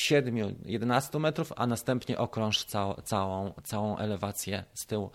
[0.08, 5.10] 7-11 metrów, a następnie okrąż cał całą, całą elewację z tyłu.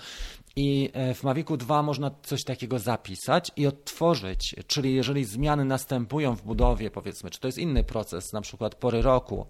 [0.56, 6.36] I e, w Mavicu 2 można coś takiego zapisać i odtworzyć, czyli jeżeli zmiany następują
[6.36, 9.46] w budowie, powiedzmy, czy to jest inny proces, na przykład pory roku,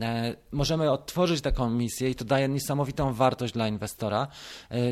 [0.00, 4.28] e, możemy odtworzyć taką misję i to daje niesamowitą wartość dla inwestora.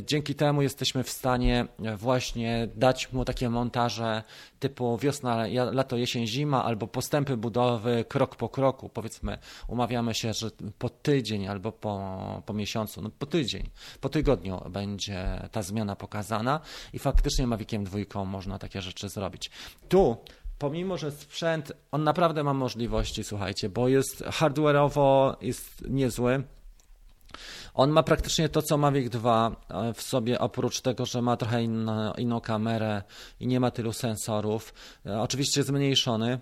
[0.02, 4.22] Dzięki temu jesteśmy w stanie właśnie dać mu takie montaże
[4.64, 8.88] typu wiosna, lato, jesień, zima albo postępy budowy krok po kroku.
[8.88, 14.60] Powiedzmy, umawiamy się, że po tydzień albo po, po miesiącu, no po tydzień, po tygodniu
[14.70, 16.60] będzie ta zmiana pokazana
[16.92, 19.50] i faktycznie Maviciem dwójką można takie rzeczy zrobić.
[19.88, 20.16] Tu
[20.58, 26.42] pomimo, że sprzęt, on naprawdę ma możliwości, słuchajcie, bo jest hardware'owo jest niezły.
[27.74, 31.62] On ma praktycznie to, co Mavic 2 e, w sobie, oprócz tego, że ma trochę
[31.62, 33.02] inno, inną kamerę
[33.40, 34.74] i nie ma tylu sensorów.
[35.06, 36.38] E, oczywiście zmniejszony.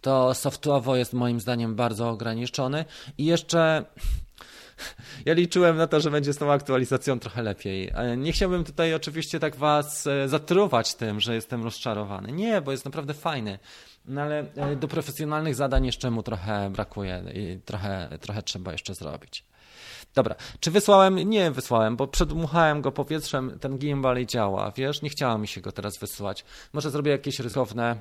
[0.00, 2.84] To software'owo jest moim zdaniem bardzo ograniczony
[3.18, 3.84] i jeszcze
[5.26, 7.92] ja liczyłem na to, że będzie z tą aktualizacją trochę lepiej.
[8.16, 12.32] Nie chciałbym tutaj oczywiście tak was e, zatruwać tym, że jestem rozczarowany.
[12.32, 13.58] Nie, bo jest naprawdę fajny.
[14.04, 18.94] No ale e, do profesjonalnych zadań jeszcze mu trochę brakuje i trochę, trochę trzeba jeszcze
[18.94, 19.44] zrobić.
[20.14, 21.18] Dobra, czy wysłałem?
[21.18, 25.60] Nie wysłałem, bo przedmuchałem go powietrzem, ten gimbal i działa, wiesz, nie chciało mi się
[25.60, 26.44] go teraz wysyłać.
[26.72, 27.96] Może zrobię jakieś ryzykowne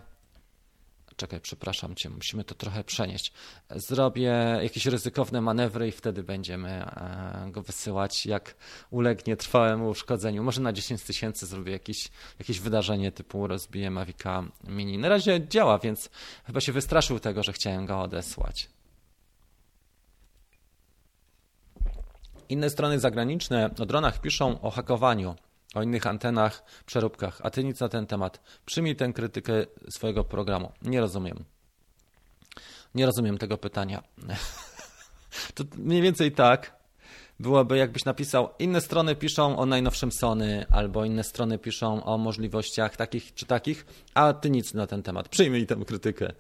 [1.16, 3.34] Czekaj, przepraszam cię, musimy to trochę przenieść.
[3.70, 8.56] Zrobię jakieś ryzykowne manewry i wtedy będziemy e, go wysyłać, jak
[8.92, 10.44] ulegnie trwałemu uszkodzeniu.
[10.44, 14.98] Może na 10 tysięcy zrobię jakieś, jakieś wydarzenie typu rozbiję Mavica Mini.
[14.98, 16.10] Na razie działa, więc
[16.46, 18.70] chyba się wystraszył tego, że chciałem go odesłać.
[22.50, 25.36] Inne strony zagraniczne o dronach piszą o hakowaniu
[25.74, 28.40] o innych antenach, przeróbkach, a ty nic na ten temat.
[28.66, 29.54] Przyjmij tę krytykę
[29.90, 30.72] swojego programu.
[30.82, 31.44] Nie rozumiem.
[32.96, 34.04] Nie rozumiem tego pytania.
[35.56, 36.84] to mniej więcej tak
[37.40, 42.98] byłoby, jakbyś napisał, inne strony piszą o najnowszym Sony, albo inne strony piszą o możliwościach
[42.98, 45.30] takich czy takich, a ty nic na ten temat.
[45.30, 46.34] Przyjmij tę krytykę.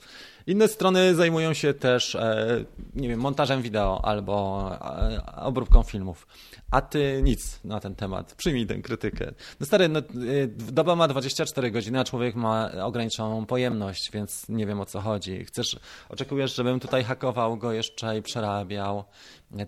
[0.48, 6.28] Inne strony zajmują się też, e, nie wiem, montażem wideo albo e, obróbką filmów,
[6.72, 8.36] a ty nic na ten temat.
[8.36, 9.34] Przyjmij tę krytykę.
[9.60, 10.04] No stary, no, e,
[10.48, 15.46] doba ma 24 godziny, a człowiek ma ograniczoną pojemność, więc nie wiem o co chodzi.
[15.46, 15.80] Chcesz,
[16.10, 19.04] oczekujesz, żebym tutaj hakował go jeszcze i przerabiał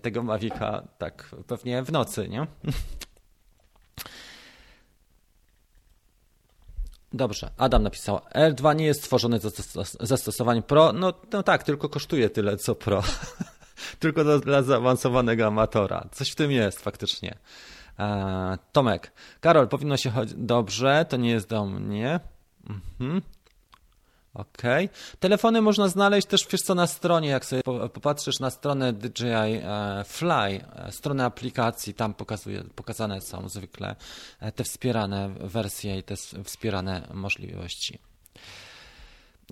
[0.02, 2.46] tego Mavica tak pewnie w nocy, nie?
[7.16, 8.20] Dobrze, Adam napisał.
[8.34, 9.50] R2 nie jest stworzony do
[10.00, 10.92] zastosowań Pro.
[10.92, 13.02] No, no tak, tylko kosztuje tyle co Pro.
[14.00, 16.08] tylko do, dla zaawansowanego amatora.
[16.12, 17.38] Coś w tym jest faktycznie.
[17.98, 19.12] Eee, Tomek.
[19.40, 22.20] Karol, powinno się chodzić dobrze, to nie jest do mnie.
[22.70, 23.22] Mhm.
[24.36, 24.62] OK.
[25.20, 30.04] Telefony można znaleźć też, wiesz co, na stronie, jak sobie popatrzysz na stronę DJI e,
[30.04, 33.96] Fly, e, stronę aplikacji, tam pokazuje, pokazane są zwykle
[34.40, 37.98] e, te wspierane wersje i te wspierane możliwości.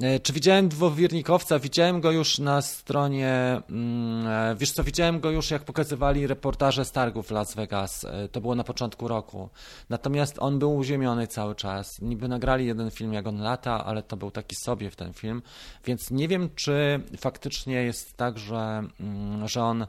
[0.03, 1.59] E, czy widziałem dwuwiernikowca?
[1.59, 3.61] Widziałem go już na stronie.
[3.71, 8.05] Mm, e, wiesz co, widziałem go już jak pokazywali reportaże z targów Las Vegas.
[8.05, 9.49] E, to było na początku roku.
[9.91, 12.01] Natomiast on był uziemiony cały czas.
[12.01, 15.43] Niby nagrali jeden film, jak on lata, ale to był taki sobie w ten film.
[15.85, 19.87] Więc nie wiem, czy faktycznie jest tak, że, mm, że on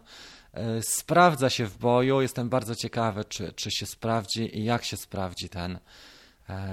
[0.81, 2.21] sprawdza się w boju.
[2.21, 5.79] Jestem bardzo ciekawy, czy, czy się sprawdzi i jak się sprawdzi ten,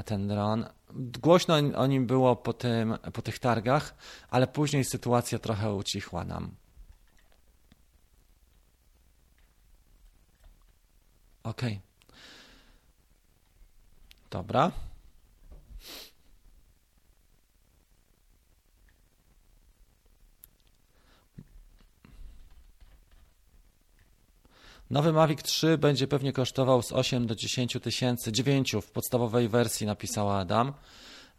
[0.05, 0.67] ten dron.
[1.23, 3.95] Głośno o nim było po, tym, po tych targach,
[4.31, 6.55] ale później sytuacja trochę ucichła nam.
[11.43, 11.63] Ok.
[14.31, 14.73] Dobra.
[24.93, 29.87] Nowy Mavic 3 będzie pewnie kosztował z 8 do 10 tysięcy, 9 w podstawowej wersji,
[29.87, 30.73] napisała Adam.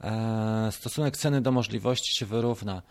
[0.02, 2.82] E, stosunek ceny do możliwości się wyrówna.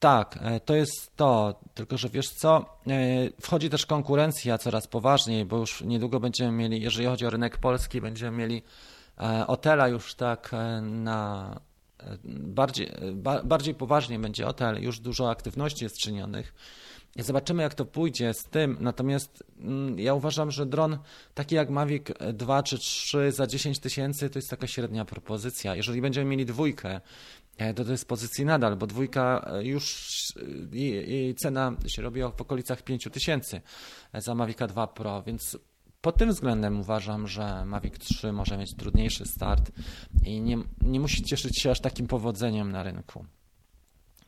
[0.00, 2.96] Tak, e, to jest to, tylko że wiesz co, e,
[3.40, 8.00] wchodzi też konkurencja coraz poważniej, bo już niedługo będziemy mieli, jeżeli chodzi o rynek polski,
[8.00, 8.62] będziemy mieli
[9.46, 10.50] Otela już tak
[10.82, 11.60] na
[12.24, 16.54] bardziej, ba, bardziej poważnie będzie o to, ale już dużo aktywności jest czynionych.
[17.16, 18.76] Zobaczymy, jak to pójdzie z tym.
[18.80, 20.98] Natomiast mm, ja uważam, że dron
[21.34, 25.74] taki jak Mavic 2 czy 3 za 10 tysięcy to jest taka średnia propozycja.
[25.74, 27.00] Jeżeli będziemy mieli dwójkę,
[27.56, 30.08] e, to to jest pozycji nadal, bo dwójka e, już
[30.72, 33.60] jej, cena się robi w okolicach 5 tysięcy
[34.14, 35.58] za Mavic 2 Pro, więc
[36.00, 39.72] pod tym względem uważam, że Mavic 3 może mieć trudniejszy start
[40.24, 43.24] i nie, nie musi cieszyć się aż takim powodzeniem na rynku.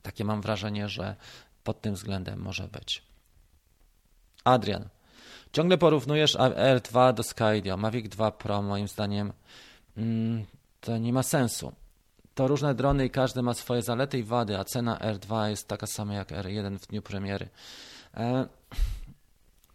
[0.02, 1.16] Takie mam wrażenie, że
[1.64, 3.02] pod tym względem może być.
[4.44, 4.88] Adrian.
[5.52, 7.76] Ciągle porównujesz R2 do Skydio.
[7.76, 9.32] Mavic 2 Pro moim zdaniem
[9.96, 10.44] mm,
[10.80, 11.72] to nie ma sensu.
[12.34, 15.86] To różne drony i każdy ma swoje zalety i wady, a cena R2 jest taka
[15.86, 17.48] sama jak R1 w dniu premiery.
[18.16, 18.46] E,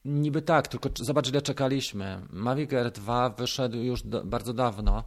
[0.06, 2.22] niby tak, tylko zobacz ile czekaliśmy.
[2.30, 5.04] Mavic R2 wyszedł już do, bardzo dawno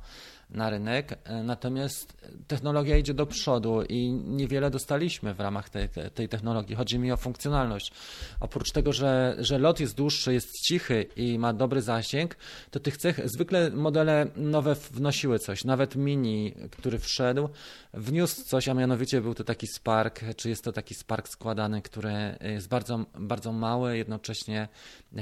[0.50, 6.28] na rynek, e, natomiast technologia idzie do przodu i niewiele dostaliśmy w ramach tej, tej
[6.28, 6.76] technologii.
[6.76, 7.92] Chodzi mi o funkcjonalność.
[8.40, 12.36] Oprócz tego, że, że lot jest dłuższy, jest cichy i ma dobry zasięg,
[12.70, 15.64] to tych cech zwykle modele nowe wnosiły coś.
[15.64, 17.48] Nawet Mini, który wszedł,
[17.94, 22.38] wniósł coś, a mianowicie był to taki Spark, czy jest to taki Spark składany, który
[22.40, 24.68] jest bardzo, bardzo mały, jednocześnie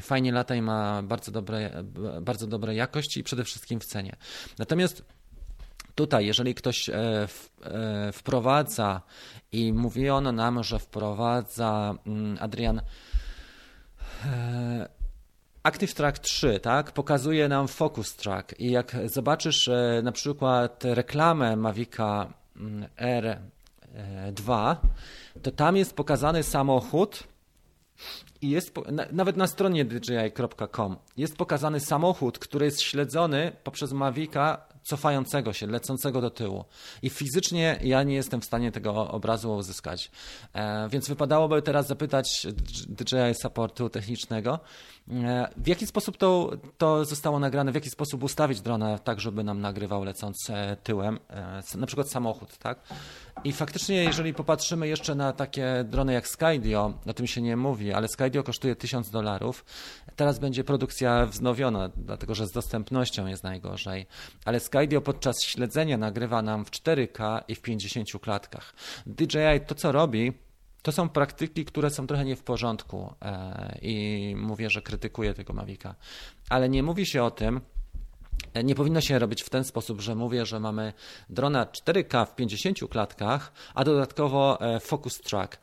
[0.00, 1.84] fajnie lata i ma bardzo dobre,
[2.22, 4.16] bardzo dobre jakości i przede wszystkim w cenie.
[4.58, 5.15] Natomiast
[5.96, 9.00] Tutaj, jeżeli ktoś e, e, wprowadza
[9.52, 12.80] i mówiono nam, że wprowadza mm, Adrian
[14.24, 14.88] e,
[15.62, 18.60] Active Track 3, tak, pokazuje nam Focus Track.
[18.60, 19.70] I jak zobaczysz
[20.02, 22.88] na przykład reklamę Mavica mm,
[24.32, 24.76] R2,
[25.42, 27.24] to tam jest pokazany samochód
[28.40, 28.74] i jest,
[29.12, 36.20] nawet na stronie DJI.com jest pokazany samochód, który jest śledzony poprzez Mavica cofającego się, lecącego
[36.20, 36.64] do tyłu.
[37.02, 40.10] I fizycznie ja nie jestem w stanie tego obrazu uzyskać.
[40.52, 42.46] E, więc wypadałoby teraz zapytać
[42.88, 44.60] DJI supportu technicznego,
[45.56, 49.60] w jaki sposób to, to zostało nagrane, w jaki sposób ustawić drona tak, żeby nam
[49.60, 51.18] nagrywał lecąc e, tyłem,
[51.76, 52.78] na przykład samochód, tak?
[53.44, 57.92] I faktycznie, jeżeli popatrzymy jeszcze na takie drony jak Skydio, o tym się nie mówi,
[57.92, 59.64] ale Skydio kosztuje 1000 dolarów.
[60.16, 64.06] Teraz będzie produkcja wznowiona, dlatego że z dostępnością jest najgorzej.
[64.44, 68.74] Ale Skydio podczas śledzenia nagrywa nam w 4K i w 50 klatkach.
[69.06, 70.32] DJI to, co robi,
[70.86, 75.52] to są praktyki, które są trochę nie w porządku e, i mówię, że krytykuję tego
[75.52, 75.94] Mavica.
[76.50, 77.60] Ale nie mówi się o tym,
[78.64, 80.92] nie powinno się robić w ten sposób, że mówię, że mamy
[81.30, 85.60] drona 4K w 50 klatkach, a dodatkowo e, focus track,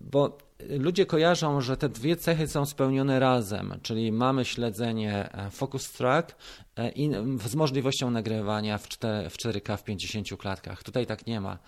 [0.00, 5.92] bo ludzie kojarzą, że te dwie cechy są spełnione razem, czyli mamy śledzenie e, focus
[5.92, 6.36] track
[6.76, 6.92] e,
[7.48, 10.82] z możliwością nagrywania w 4K w 50 klatkach.
[10.82, 11.58] Tutaj tak nie ma.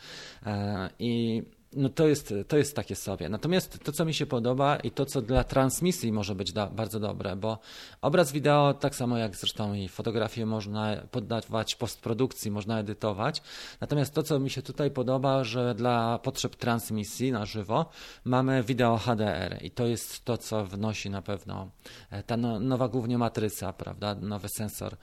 [0.99, 1.43] I
[1.77, 3.29] no to jest, to jest takie sobie.
[3.29, 7.01] Natomiast to, co mi się podoba i to, co dla transmisji może być da, bardzo
[7.01, 7.59] dobre, bo
[8.01, 13.43] obraz wideo, tak samo jak zresztą i fotografię można poddawać postprodukcji, można edytować.
[13.81, 17.87] Natomiast to, co mi się tutaj podoba, że dla potrzeb transmisji na żywo
[18.25, 21.71] mamy wideo HDR i to jest to, co wnosi na pewno
[22.11, 24.97] e, ta no, nowa głównie matryca, prawda, nowy sensor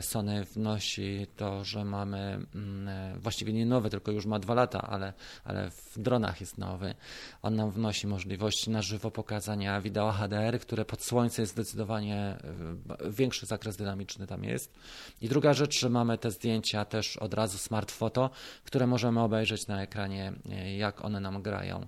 [0.00, 4.82] Sony wnosi to, że mamy mm, e, właściwie nie nowy, tylko już ma dwa lata,
[4.82, 5.12] ale,
[5.44, 6.94] ale w dronach jest nowy.
[7.42, 13.10] On nam wnosi możliwość na żywo pokazania wideo HDR, które pod słońce jest zdecydowanie e,
[13.10, 14.74] większy zakres dynamiczny tam jest.
[15.20, 18.30] I druga rzecz, że mamy te zdjęcia też od razu smart photo,
[18.64, 20.32] które możemy obejrzeć na ekranie,
[20.78, 21.86] jak one nam grają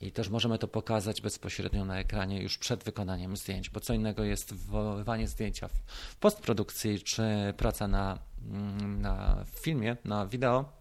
[0.00, 4.24] i też możemy to pokazać bezpośrednio na ekranie już przed wykonaniem zdjęć, bo co innego
[4.24, 7.22] jest wywoływanie zdjęcia w postprodukcji czy
[7.56, 8.18] praca na,
[8.50, 10.72] mm, na filmie, na wideo,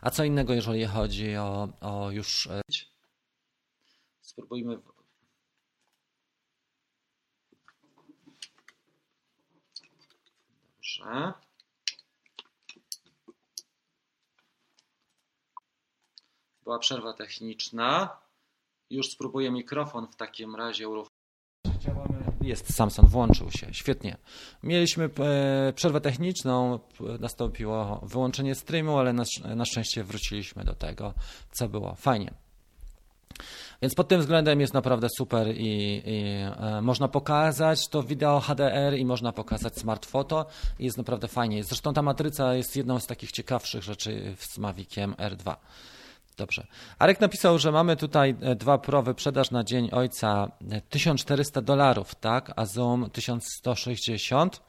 [0.00, 2.46] a co innego jeżeli chodzi o, o już.
[2.46, 2.60] E,
[4.20, 4.78] Spróbujmy.
[10.76, 11.43] Dobrze.
[16.64, 18.18] Była przerwa techniczna.
[18.90, 21.14] Już spróbuję mikrofon w takim razie uruchomić.
[22.40, 24.16] Jest Samson, włączył się, świetnie.
[24.62, 26.78] Mieliśmy e, przerwę techniczną,
[27.20, 29.24] nastąpiło wyłączenie streamu, ale na,
[29.56, 31.14] na szczęście wróciliśmy do tego,
[31.52, 31.94] co było.
[31.94, 32.34] Fajnie.
[33.82, 36.24] Więc pod tym względem jest naprawdę super i, i
[36.56, 40.46] e, można pokazać to wideo HDR i można pokazać smart photo
[40.78, 41.64] i jest naprawdę fajnie.
[41.64, 45.56] Zresztą ta matryca jest jedną z takich ciekawszych rzeczy z Maviciem R2.
[46.36, 46.66] Dobrze.
[46.98, 50.52] Arek napisał, że mamy tutaj e, dwa Pro wyprzedaż na Dzień Ojca
[50.90, 52.52] 1400 e, dolarów, tak?
[52.56, 54.62] A Zoom 1160.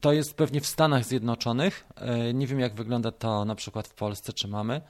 [0.00, 1.86] To jest pewnie w Stanach Zjednoczonych.
[1.96, 4.80] E, nie wiem, jak wygląda to na przykład w Polsce, czy mamy.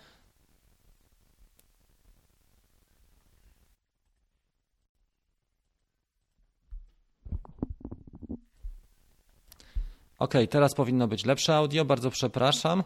[10.19, 12.83] Ok, teraz powinno być lepsze audio, bardzo przepraszam.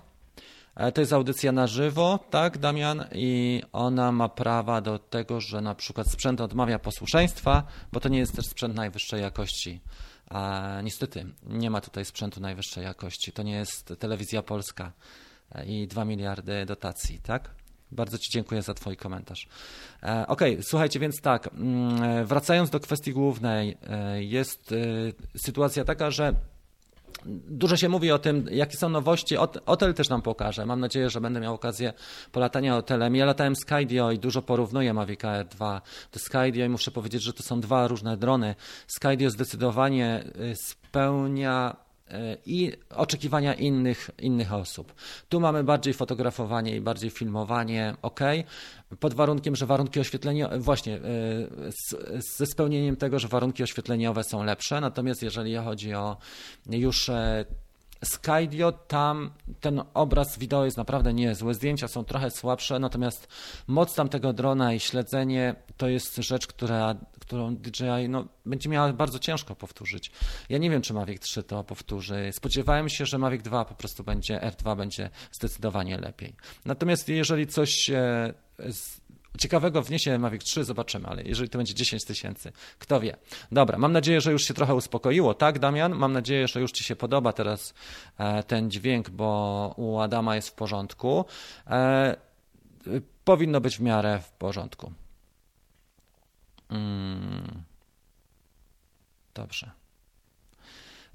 [0.77, 3.05] E, to jest audycja na żywo, tak, Damian?
[3.12, 7.62] I ona ma prawa do tego, że na przykład sprzęt odmawia posłuszeństwa,
[7.93, 9.81] bo to nie jest też sprzęt najwyższej jakości.
[10.31, 13.33] A niestety, nie ma tutaj sprzętu najwyższej jakości.
[13.33, 14.93] To nie jest telewizja polska
[15.53, 17.51] e, i 2 miliardy dotacji, tak?
[17.93, 19.49] Bardzo Ci dziękuję za Twój komentarz.
[20.03, 23.77] E, ok, słuchajcie, więc tak, mm, wracając do kwestii głównej,
[24.18, 24.74] jest
[25.37, 26.35] sytuacja taka, że
[27.49, 29.37] Dużo się mówi o tym, jakie są nowości.
[29.66, 30.66] Hotel też nam pokaże.
[30.66, 31.93] Mam nadzieję, że będę miał okazję
[32.33, 33.16] polatania hotelem.
[33.16, 35.81] Ja latałem Skydio i dużo porównuję Mavic Air 2
[36.12, 38.55] do Skydio i muszę powiedzieć, że to są dwa różne drony.
[38.87, 41.86] Skydio zdecydowanie y, spełnia
[42.47, 44.95] i oczekiwania innych, innych osób.
[45.29, 48.21] Tu mamy bardziej fotografowanie i bardziej filmowanie, ok,
[49.01, 51.01] pod warunkiem, że warunki oświetlenia, właśnie e,
[52.39, 56.17] ze spełnieniem tego, że warunki oświetleniowe są lepsze, natomiast jeżeli chodzi o
[56.67, 57.45] już e,
[58.05, 59.31] Skydio, tam
[59.61, 63.29] ten obraz wideo jest naprawdę niezły, zdjęcia są trochę słabsze, natomiast
[63.67, 69.19] moc tamtego drona i śledzenie to jest rzecz, która, którą DJI no, będzie miała bardzo
[69.19, 70.13] ciężko powtórzyć.
[70.49, 72.31] Ja nie wiem, czy Mavic 3 to powtórzy.
[72.33, 76.35] Spodziewałem się, że Mavic 2 po prostu będzie, R2 będzie zdecydowanie lepiej.
[76.65, 78.35] Natomiast jeżeli coś e,
[79.39, 83.16] ciekawego wniesie Mavic 3, zobaczymy, ale jeżeli to będzie 10 tysięcy, kto wie.
[83.53, 85.95] Dobra, mam nadzieję, że już się trochę uspokoiło, tak Damian?
[85.95, 87.74] Mam nadzieję, że już Ci się podoba teraz
[88.18, 91.24] e, ten dźwięk, bo u Adama jest w porządku.
[91.66, 92.16] E,
[93.24, 94.93] powinno być w miarę w porządku.
[96.70, 97.62] Mm.
[99.34, 99.70] Dobrze.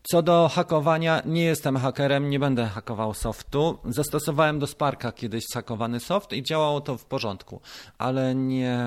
[0.03, 3.79] Co do hakowania, nie jestem hakerem, nie będę hakował softu.
[3.85, 7.61] Zastosowałem do Sparka kiedyś zhakowany soft i działało to w porządku,
[7.97, 8.79] ale nie,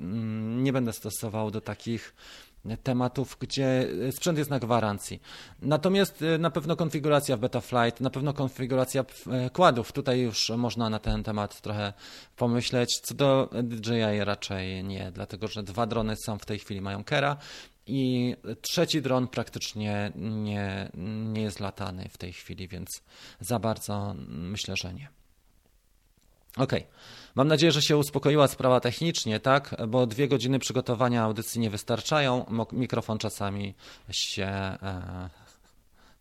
[0.00, 2.14] mm, nie będę stosował do takich
[2.76, 5.22] tematów, gdzie sprzęt jest na gwarancji.
[5.62, 10.90] Natomiast y, na pewno konfiguracja w Betaflight, na pewno konfiguracja e, kładów, tutaj już można
[10.90, 11.92] na ten temat trochę
[12.36, 13.00] pomyśleć.
[13.02, 17.36] Co do DJI raczej nie, dlatego że dwa drony są w tej chwili, mają Kera
[17.88, 20.90] i trzeci dron praktycznie nie,
[21.32, 23.02] nie jest latany w tej chwili, więc
[23.40, 25.08] za bardzo myślę, że nie.
[26.56, 26.72] OK.
[27.34, 29.76] Mam nadzieję, że się uspokoiła sprawa technicznie, tak?
[29.88, 32.44] Bo dwie godziny przygotowania audycji nie wystarczają.
[32.72, 33.74] Mikrofon czasami
[34.10, 35.30] się e,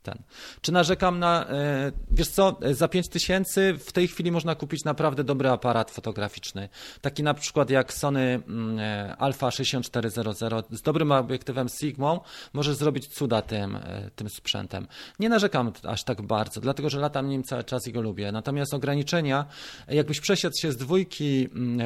[0.08, 0.24] ten.
[0.62, 1.48] Czy narzekam na.
[1.50, 6.70] E, wiesz co, za 5 tysięcy w tej chwili można kupić naprawdę dobry aparat fotograficzny.
[7.02, 12.20] Taki na przykład jak Sony mm, e, Alpha 6400 z dobrym obiektywem Sigmą
[12.54, 14.88] możesz zrobić cuda tym, e, tym sprzętem.
[15.20, 18.32] Nie narzekam aż tak bardzo, dlatego że latam nim cały czas i go lubię.
[18.32, 19.46] Natomiast ograniczenia,
[19.88, 21.78] jakbyś przesiadł się z dwójki mm,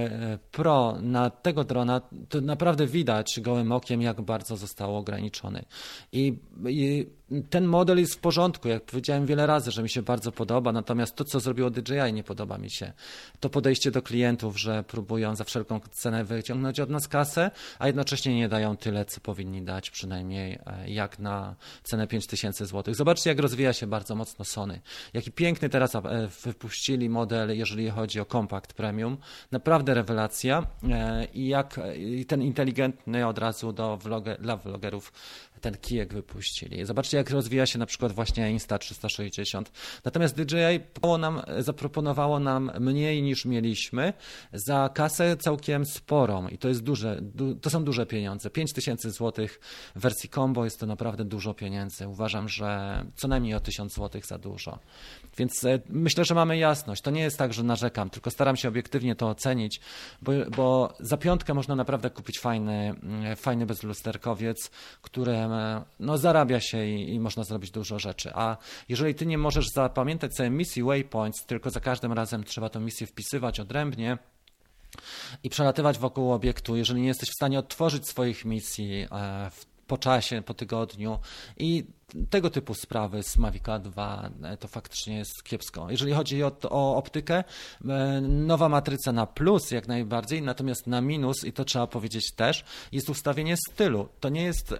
[0.51, 5.65] Pro na tego drona, to naprawdę widać gołym okiem, jak bardzo został ograniczony.
[6.11, 7.07] I, i
[7.49, 8.67] ten model jest w porządku.
[8.67, 12.23] Jak powiedziałem wiele razy, że mi się bardzo podoba, natomiast to, co zrobiło DJI, nie
[12.23, 12.93] podoba mi się.
[13.39, 18.35] To podejście do klientów, że próbują za wszelką cenę wyciągnąć od nas kasę, a jednocześnie
[18.35, 22.93] nie dają tyle, co powinni dać, przynajmniej e, jak na cenę 5000 zł.
[22.93, 24.81] Zobaczcie, jak rozwija się bardzo mocno Sony.
[25.13, 26.01] Jaki piękny teraz e,
[26.43, 29.17] wypuścili model, jeżeli chodzi o Compact Premium.
[29.51, 30.67] Naprawdę rewelacja.
[30.89, 31.79] E, I jak
[32.27, 35.13] ten inteligentny od razu do vloger, dla vlogerów
[35.61, 36.85] ten kijek wypuścili.
[36.85, 39.63] Zobaczcie, jak rozwija się na przykład właśnie Insta360.
[40.05, 40.79] Natomiast DJI
[41.19, 44.13] nam, zaproponowało nam mniej niż mieliśmy
[44.53, 48.49] za kasę całkiem sporą i to jest duże, du, to są duże pieniądze.
[48.49, 49.47] 5000 zł
[49.95, 52.07] w wersji combo jest to naprawdę dużo pieniędzy.
[52.07, 54.79] Uważam, że co najmniej o 1000 zł za dużo.
[55.37, 57.01] Więc e, myślę, że mamy jasność.
[57.01, 59.79] To nie jest tak, że narzekam, tylko staram się obiektywnie to ocenić,
[60.21, 65.37] bo, bo za piątkę można naprawdę kupić fajny, mm, fajny bezlusterkowiec, który
[65.99, 68.31] no, zarabia się i, i, można zrobić dużo rzeczy.
[68.33, 68.57] A
[68.89, 73.07] jeżeli ty nie możesz zapamiętać sobie misji waypoints, tylko za każdym razem trzeba tę misję
[73.07, 74.17] wpisywać odrębnie,
[75.43, 79.97] i przelatywać wokół obiektu, jeżeli nie jesteś w stanie odtworzyć swoich misji e, w po
[79.97, 81.19] czasie, po tygodniu
[81.57, 81.85] i
[82.29, 85.91] tego typu sprawy z Mavica 2 e, to faktycznie jest kiepsko.
[85.91, 87.43] Jeżeli chodzi o, o, optykę,
[87.89, 92.65] e, nowa matryca na plus jak najbardziej, natomiast na minus, i to trzeba powiedzieć też,
[92.91, 94.09] jest ustawienie stylu.
[94.19, 94.77] To nie jest, e,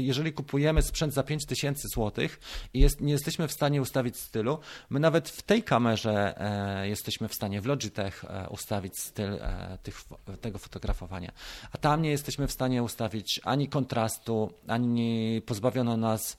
[0.00, 2.28] jeżeli kupujemy sprzęt za 5000 zł
[2.74, 4.58] i jest, nie jesteśmy w stanie ustawić stylu,
[4.90, 6.34] my nawet w tej kamerze
[6.82, 9.38] jesteśmy w stanie w Logitech ustawić styl
[9.82, 10.02] tych,
[10.40, 11.32] tego fotografowania,
[11.72, 16.36] a tam nie jesteśmy w stanie ustawić ani kontrastu, ani pozbawiono nas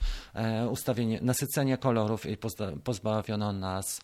[0.69, 2.37] ustawienie, nasycenie kolorów i
[2.83, 4.01] pozbawiono nas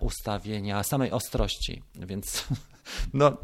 [0.00, 2.44] ustawienia samej ostrości, więc
[3.14, 3.36] no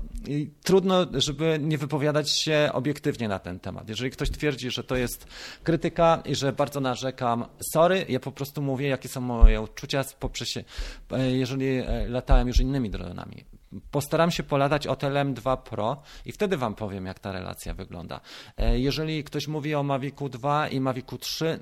[0.63, 3.89] trudno, żeby nie wypowiadać się obiektywnie na ten temat.
[3.89, 5.27] Jeżeli ktoś twierdzi, że to jest
[5.63, 10.49] krytyka i że bardzo narzekam, sorry, ja po prostu mówię, jakie są moje uczucia, poprzez,
[11.33, 13.45] jeżeli latałem już innymi dronami.
[13.91, 18.21] Postaram się polatać OTLM 2 Pro i wtedy Wam powiem, jak ta relacja wygląda.
[18.57, 21.61] E, jeżeli ktoś mówi o Mavicu 2 i Mavicu 3, e,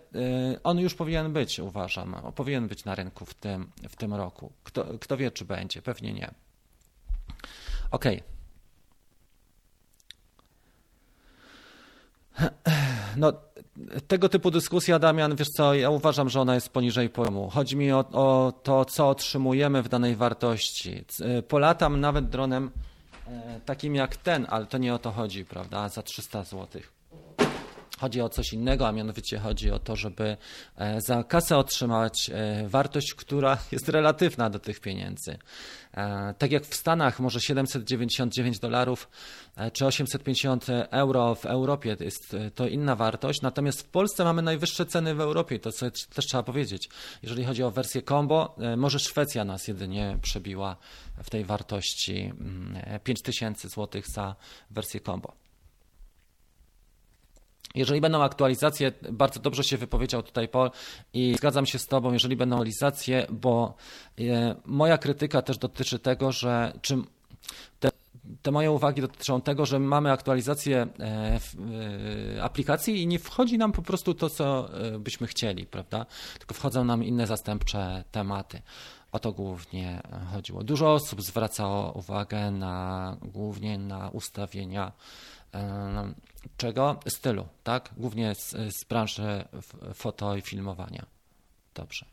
[0.63, 4.53] on już powinien być, uważam, powinien być na rynku w tym, w tym roku.
[4.65, 5.83] Kto, kto wie, czy będzie?
[5.83, 6.31] Pewnie nie.
[7.91, 8.05] OK.
[13.17, 13.33] No,
[14.09, 17.51] tego typu dyskusja, Damian, wiesz co, ja uważam, że ona jest poniżej poziomu.
[17.51, 21.05] Chodzi mi o, o to, co otrzymujemy w danej wartości.
[21.49, 22.71] Polatam nawet dronem
[23.27, 27.02] e, takim jak ten, ale to nie o to chodzi, prawda, za 300 złotych.
[28.03, 30.37] Chodzi o coś innego, a mianowicie chodzi o to, żeby
[30.77, 35.39] e, za kasę otrzymać e, wartość, która jest relatywna do tych pieniędzy.
[35.95, 39.09] E, tak jak w Stanach może 799 dolarów
[39.73, 45.15] czy 850 euro w Europie jest to inna wartość, natomiast w Polsce mamy najwyższe ceny
[45.15, 46.89] w Europie, to sobie też trzeba powiedzieć.
[47.23, 50.77] Jeżeli chodzi o wersję combo, może Szwecja nas jedynie przebiła
[51.23, 52.33] w tej wartości
[53.05, 54.37] 5000 mm, zł za
[54.71, 55.42] wersję combo.
[57.75, 60.71] Jeżeli będą aktualizacje, bardzo dobrze się wypowiedział tutaj Paul
[61.15, 63.75] i zgadzam się z Tobą, jeżeli będą aktualizacje, bo
[64.21, 67.07] e, moja krytyka też dotyczy tego, że czym
[67.81, 67.89] te,
[68.43, 71.41] te moje uwagi dotyczą tego, że mamy aktualizację e,
[72.37, 74.69] e, aplikacji i nie wchodzi nam po prostu to, co
[74.99, 76.07] byśmy chcieli, prawda?
[76.39, 78.63] Tylko wchodzą nam inne zastępcze tematy.
[79.13, 80.03] O to głównie
[80.33, 80.65] chodziło.
[80.65, 84.93] Dużo osób zwracało uwagę na głównie na ustawienia
[86.57, 87.01] czego?
[87.09, 87.91] Stylu, tak?
[87.97, 89.45] Głównie z, z branży
[89.95, 91.07] foto i filmowania.
[91.75, 92.07] Dobrze.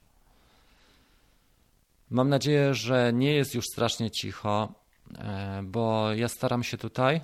[2.09, 4.73] Mam nadzieję, że nie jest już strasznie cicho,
[5.17, 7.21] e, bo ja staram się tutaj.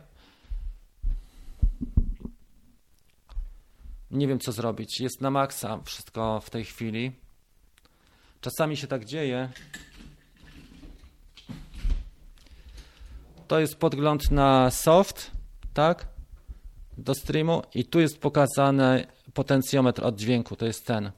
[4.11, 4.99] Nie wiem, co zrobić.
[4.99, 7.11] Jest na maksa wszystko w tej chwili.
[8.41, 9.49] Czasami się tak dzieje.
[13.47, 15.31] To jest podgląd na soft,
[15.75, 16.15] tak?
[16.97, 21.11] do streamu i tu jest pokazany potencjometr od dźwięku, to jest ten.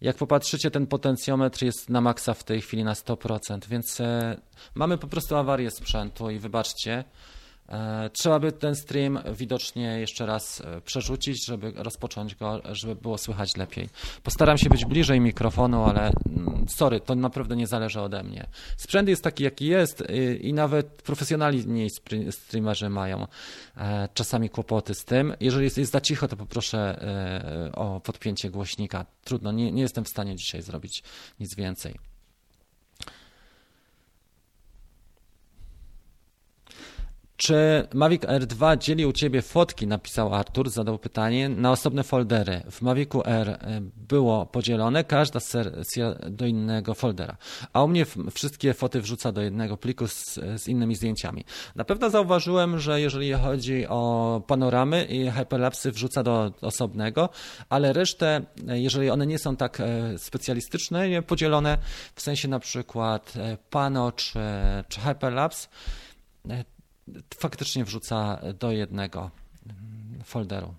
[0.00, 4.40] Jak popatrzycie, ten potencjometr jest na maksa w tej chwili na 100%, więc e,
[4.74, 7.04] mamy po prostu awarię sprzętu i wybaczcie,
[8.12, 13.56] trzeba by ten stream widocznie jeszcze raz e, przerzucić, żeby rozpocząć go, żeby było słychać
[13.56, 13.88] lepiej.
[14.22, 18.46] Postaram się być bliżej mikrofonu, ale mm, sorry, to naprawdę nie zależy ode mnie.
[18.76, 20.02] Sprzęt jest taki, jaki jest
[20.40, 21.90] i nawet profesjonalni
[22.30, 23.26] streamerzy mają
[23.76, 25.34] e, czasami kłopoty z tym.
[25.40, 27.00] Jeżeli jest, jest za cicho, to poproszę
[27.72, 29.06] o podpięcie głośnika.
[29.24, 31.02] Trudno, nie, nie jestem w stanie dzisiaj zrobić
[31.40, 32.15] nic więcej.
[37.36, 42.62] Czy Mavic r 2 dzieli u Ciebie fotki, napisał Artur, zadał pytanie, na osobne foldery.
[42.70, 47.36] W Mavicu R e, było podzielone, każda sesja do innego foldera,
[47.72, 51.44] a u mnie wszystkie foty wrzuca do jednego pliku z, z innymi zdjęciami.
[51.74, 57.28] Na pewno zauważyłem, że jeżeli chodzi o panoramy i hyperlapsy wrzuca do osobnego,
[57.68, 61.78] ale resztę, e, jeżeli one nie są tak e, specjalistyczne, podzielone,
[62.14, 63.34] w sensie na przykład
[63.70, 64.38] pano czy,
[64.88, 65.68] czy hyperlapse,
[67.34, 69.30] faktycznie wrzuca do jednego
[70.24, 70.74] folderu.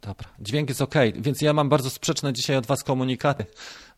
[0.00, 3.46] Dobra, dźwięk jest ok, więc ja mam bardzo sprzeczne dzisiaj od Was komunikaty,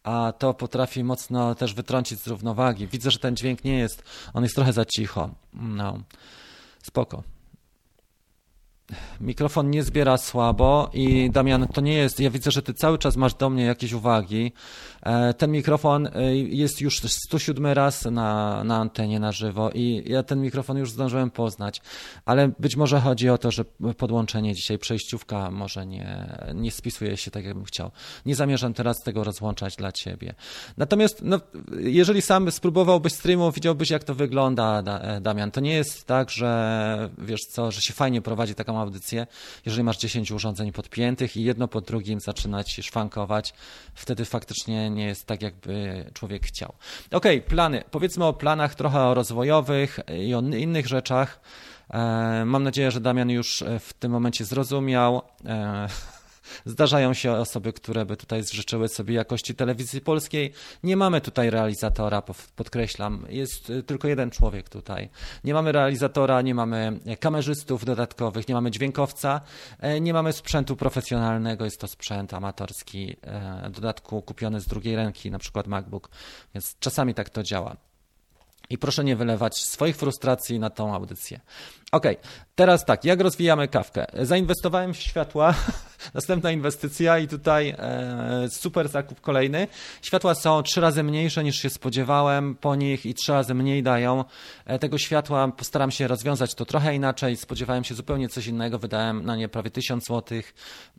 [0.03, 2.87] a to potrafi mocno też wytrącić z równowagi.
[2.87, 4.03] Widzę, że ten dźwięk nie jest,
[4.35, 5.31] on jest trochę za cicho.
[5.53, 5.99] No,
[6.83, 7.23] spoko
[9.21, 13.17] mikrofon nie zbiera słabo i Damian, to nie jest, ja widzę, że ty cały czas
[13.17, 14.53] masz do mnie jakieś uwagi.
[15.03, 20.23] E, ten mikrofon e, jest już 107 raz na, na antenie na żywo i ja
[20.23, 21.83] ten mikrofon już zdążyłem poznać,
[22.25, 23.65] ale być może chodzi o to, że
[23.99, 27.91] podłączenie dzisiaj, przejściówka może nie, nie spisuje się tak, jakbym chciał.
[28.27, 30.35] Nie zamierzam teraz tego rozłączać dla ciebie.
[30.77, 31.41] Natomiast no,
[31.79, 35.51] jeżeli sam spróbowałbyś streamu, widziałbyś jak to wygląda, e, Damian.
[35.51, 39.27] To nie jest tak, że wiesz co, że się fajnie prowadzi taką audycję,
[39.67, 43.55] jeżeli masz 10 urządzeń podpiętych i jedno po drugim zaczyna ci szwankować,
[43.95, 46.73] wtedy faktycznie nie jest tak, jakby człowiek chciał.
[47.11, 47.85] Ok, plany.
[47.91, 51.41] Powiedzmy o planach trochę o rozwojowych i o innych rzeczach.
[51.91, 55.23] E, mam nadzieję, że Damian już w tym momencie zrozumiał.
[56.67, 60.53] E, Zdarzają się osoby, które by tutaj życzyły sobie jakości telewizji polskiej.
[60.83, 62.23] Nie mamy tutaj realizatora,
[62.57, 63.27] podkreślam.
[63.29, 65.09] Jest y, tylko jeden człowiek tutaj.
[65.45, 69.41] Nie mamy realizatora, nie mamy kamerzystów dodatkowych, nie mamy dźwiękowca,
[69.81, 71.65] e, nie mamy sprzętu profesjonalnego.
[71.65, 76.11] Jest to sprzęt amatorski, e, w dodatku kupiony z drugiej ręki, na przykład MacBook.
[76.55, 77.77] Więc czasami tak to działa.
[78.71, 81.41] I proszę nie wylewać swoich frustracji na tą audycję.
[81.95, 82.07] Ok,
[82.55, 84.07] teraz tak, jak rozwijamy kawkę?
[84.23, 85.55] Zainwestowałem w światła,
[86.15, 89.69] następna inwestycja i tutaj e, super zakup kolejny.
[90.03, 94.25] Światła są trzy razy mniejsze niż się spodziewałem po nich i trzy razy mniej dają.
[94.65, 97.37] E, tego światła postaram się rozwiązać to trochę inaczej.
[97.37, 100.39] Spodziewałem się zupełnie coś innego, wydałem na nie prawie 1000 zł,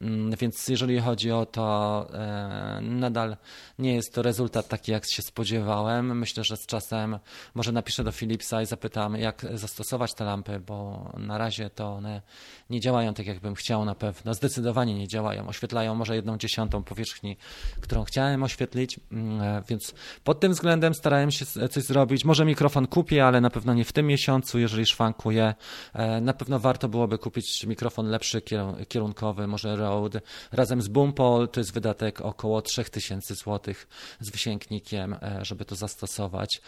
[0.01, 3.37] mm, więc jeżeli chodzi o to, e, nadal
[3.79, 6.17] nie jest to rezultat taki, jak się spodziewałem.
[6.17, 7.19] Myślę, że z czasem
[7.55, 10.84] może napiszę do Philipsa i zapytam, jak zastosować te lampy, bo
[11.17, 12.21] na razie to one
[12.69, 14.33] nie działają tak, jakbym chciał na pewno.
[14.33, 15.47] Zdecydowanie nie działają.
[15.47, 17.37] Oświetlają może jedną dziesiątą powierzchni,
[17.81, 22.25] którą chciałem oświetlić, mm, e, więc pod tym względem starałem się coś zrobić.
[22.25, 25.55] Może mikrofon kupię, ale na pewno nie w tym miesiącu, jeżeli szwankuję.
[25.93, 28.41] E, na pewno warto byłoby kupić mikrofon lepszy,
[28.87, 30.21] kierunkowy, może Rode.
[30.51, 33.73] Razem z Boompol to jest wydatek około 3000 zł
[34.19, 36.61] z wysięgnikiem, e, żeby to zastosować.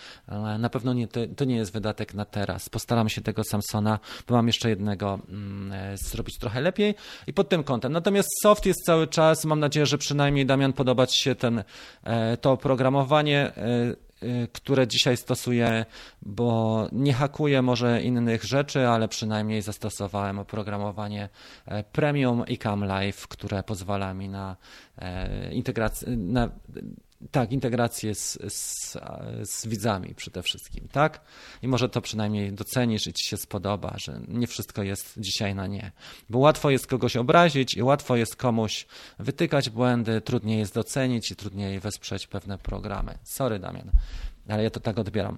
[0.60, 2.70] Na pewno nie, to, to nie jest wydatek na teraz.
[2.70, 6.96] Postaram się tego Samsona bo mam jeszcze jednego mm, e, zrobić trochę lepiej
[7.28, 7.92] i pod tym kątem.
[7.92, 11.64] Natomiast soft jest cały czas, mam nadzieję, że przynajmniej Damian podoba Ci się ten,
[12.04, 14.08] e, to oprogramowanie e,
[14.54, 15.86] które dzisiaj stosuję,
[16.22, 21.30] bo nie hakuję może innych rzeczy, ale przynajmniej zastosowałem oprogramowanie
[21.92, 24.56] Premium i Cam Live, które pozwala mi na
[25.52, 26.50] integrację, na
[27.32, 28.98] tak, integrację z, z,
[29.44, 31.22] z, widzami przede wszystkim, tak?
[31.62, 35.68] I może to przynajmniej docenisz i ci się spodoba, że nie wszystko jest dzisiaj na
[35.68, 35.92] nie.
[36.30, 38.86] Bo łatwo jest kogoś obrazić i łatwo jest komuś
[39.20, 43.18] wytykać błędy, trudniej jest docenić i trudniej wesprzeć pewne programy.
[43.24, 43.92] Sorry, Damian,
[44.48, 45.38] ale ja to tak odbieram.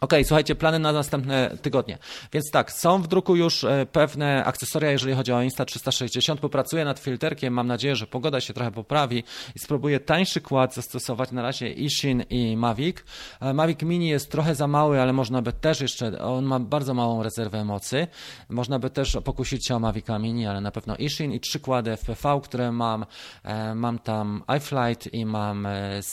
[0.00, 1.98] OK, słuchajcie, plany na następne tygodnie.
[2.32, 6.36] Więc tak, są w druku już e, pewne akcesoria, jeżeli chodzi o Insta360.
[6.36, 7.54] Popracuję nad filterkiem.
[7.54, 9.24] Mam nadzieję, że pogoda się trochę poprawi
[9.54, 11.32] i spróbuję tańszy kład zastosować.
[11.32, 12.96] Na razie Ishin i Mavic.
[13.40, 16.94] E, Mavic Mini jest trochę za mały, ale można by też jeszcze, on ma bardzo
[16.94, 18.06] małą rezerwę mocy.
[18.48, 21.96] Można by też pokusić się o Mavica Mini, ale na pewno Ishin i trzy kłady
[21.96, 23.06] FPV, które mam.
[23.42, 25.68] E, mam tam iFlight i mam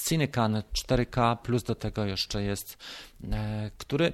[0.08, 2.78] Cinecan 4K, plus do tego jeszcze jest
[3.78, 4.12] który e,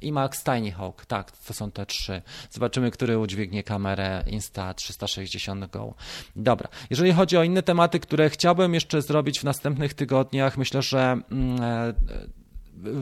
[0.00, 2.22] i Max Tiny Hawk, tak, to są te trzy.
[2.50, 5.94] Zobaczymy, który udźwignie kamerę Insta 360 Go.
[6.36, 11.20] Dobra, jeżeli chodzi o inne tematy, które chciałbym jeszcze zrobić w następnych tygodniach, myślę, że
[11.30, 11.94] mm, e,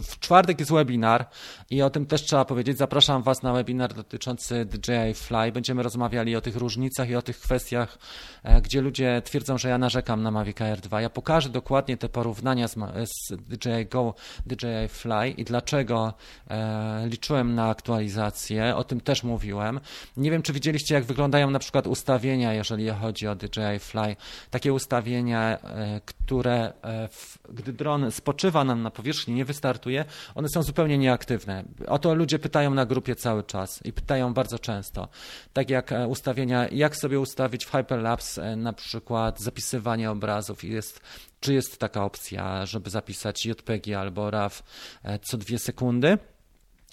[0.03, 1.27] w czwartek jest webinar
[1.71, 2.79] i o tym też trzeba powiedzieć.
[2.79, 5.53] Zapraszam Was na webinar dotyczący DJI Fly.
[5.53, 7.99] Będziemy rozmawiali o tych różnicach i o tych kwestiach,
[8.43, 11.01] e, gdzie ludzie twierdzą, że ja narzekam na Mavic Air 2.
[11.01, 12.75] Ja pokażę dokładnie te porównania z,
[13.05, 14.15] z DJI Go,
[14.47, 16.15] DJI Fly i dlaczego
[16.51, 18.77] e, liczyłem na aktualizację.
[18.77, 19.81] O tym też mówiłem.
[20.17, 24.17] Nie wiem, czy widzieliście, jak wyglądają na przykład ustawienia, jeżeli chodzi o DJI Fly.
[24.51, 30.05] Takie ustawienia, e, które e, w, gdy dron spoczywa nam na powierzchni, nie wystarczy startuje,
[30.35, 31.65] one są zupełnie nieaktywne.
[31.87, 35.09] O to ludzie pytają na grupie cały czas i pytają bardzo często.
[35.53, 40.71] Tak jak e, ustawienia, jak sobie ustawić w Hyperlapse e, na przykład zapisywanie obrazów i
[40.71, 41.01] jest
[41.41, 44.63] czy jest taka opcja, żeby zapisać JPG albo RAW
[45.05, 46.19] e, co dwie sekundy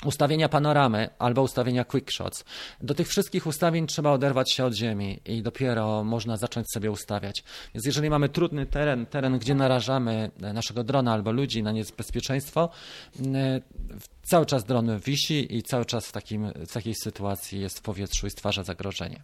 [0.03, 2.43] ustawienia panoramy albo ustawienia quick shots.
[2.81, 7.43] Do tych wszystkich ustawień trzeba oderwać się od ziemi i dopiero można zacząć sobie ustawiać.
[7.73, 12.69] Więc jeżeli mamy trudny teren, teren, gdzie narażamy naszego drona albo ludzi na niebezpieczeństwo,
[13.19, 13.61] mm,
[14.23, 18.27] cały czas dron wisi i cały czas w, takim, w takiej sytuacji jest w powietrzu
[18.27, 19.21] i stwarza zagrożenie.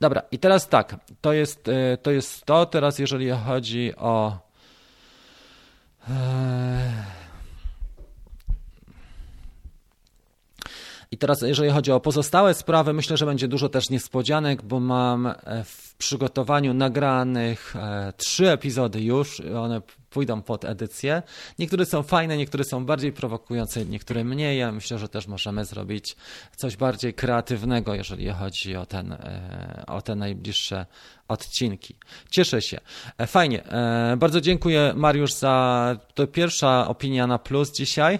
[0.00, 2.10] Dobra, i teraz tak, to jest y, to.
[2.10, 2.66] Jest to.
[2.66, 4.38] Teraz jeżeli chodzi o...
[6.08, 7.18] E,
[11.10, 15.26] I teraz, jeżeli chodzi o pozostałe sprawy, myślę, że będzie dużo też niespodzianek, bo mam
[15.26, 15.34] e,
[15.64, 19.40] w przygotowaniu nagranych e, trzy epizody już.
[19.40, 19.80] One
[20.10, 21.22] pójdą pod edycję.
[21.58, 24.58] Niektóre są fajne, niektóre są bardziej prowokujące, niektóre mniej.
[24.58, 26.16] Ja myślę, że też możemy zrobić
[26.56, 30.86] coś bardziej kreatywnego, jeżeli chodzi o, ten, e, o te najbliższe
[31.28, 31.96] odcinki.
[32.30, 32.80] Cieszę się.
[33.26, 33.62] Fajnie.
[34.16, 38.18] Bardzo dziękuję Mariusz za to pierwsza opinia na plus dzisiaj.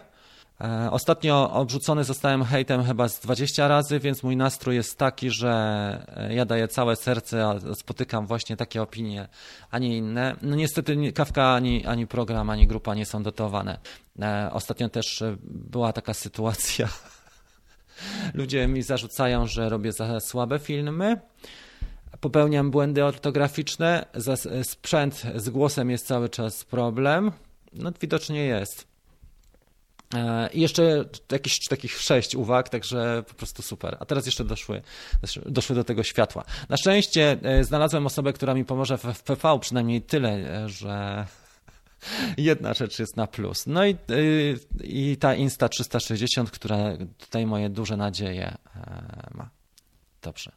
[0.60, 5.50] E, ostatnio obrzucony zostałem hejtem chyba z 20 razy, więc mój nastrój jest taki, że
[6.16, 9.28] e, ja daję całe serce, a spotykam właśnie takie opinie,
[9.70, 10.36] a nie inne.
[10.42, 13.78] No niestety Kawka ani, ani program, ani grupa nie są dotowane.
[14.20, 16.88] E, ostatnio też była taka sytuacja.
[18.34, 21.20] Ludzie mi zarzucają, że robię za słabe filmy.
[22.20, 24.06] popełniam błędy ortograficzne,
[24.62, 27.32] sprzęt z głosem jest cały czas problem.
[27.72, 28.87] No widocznie jest.
[30.14, 33.96] E, I jeszcze jakieś takich sześć uwag, także po prostu super.
[34.00, 34.82] A teraz jeszcze doszły,
[35.46, 36.44] doszły do tego światła.
[36.68, 41.26] Na szczęście e, znalazłem osobę, która mi pomoże w FPV, przynajmniej tyle, e, że
[42.38, 43.66] jedna rzecz jest na plus.
[43.66, 43.96] No i,
[44.84, 46.76] i ta Insta 360, która
[47.18, 48.56] tutaj moje duże nadzieje
[49.34, 49.50] ma.
[50.22, 50.52] Dobrze.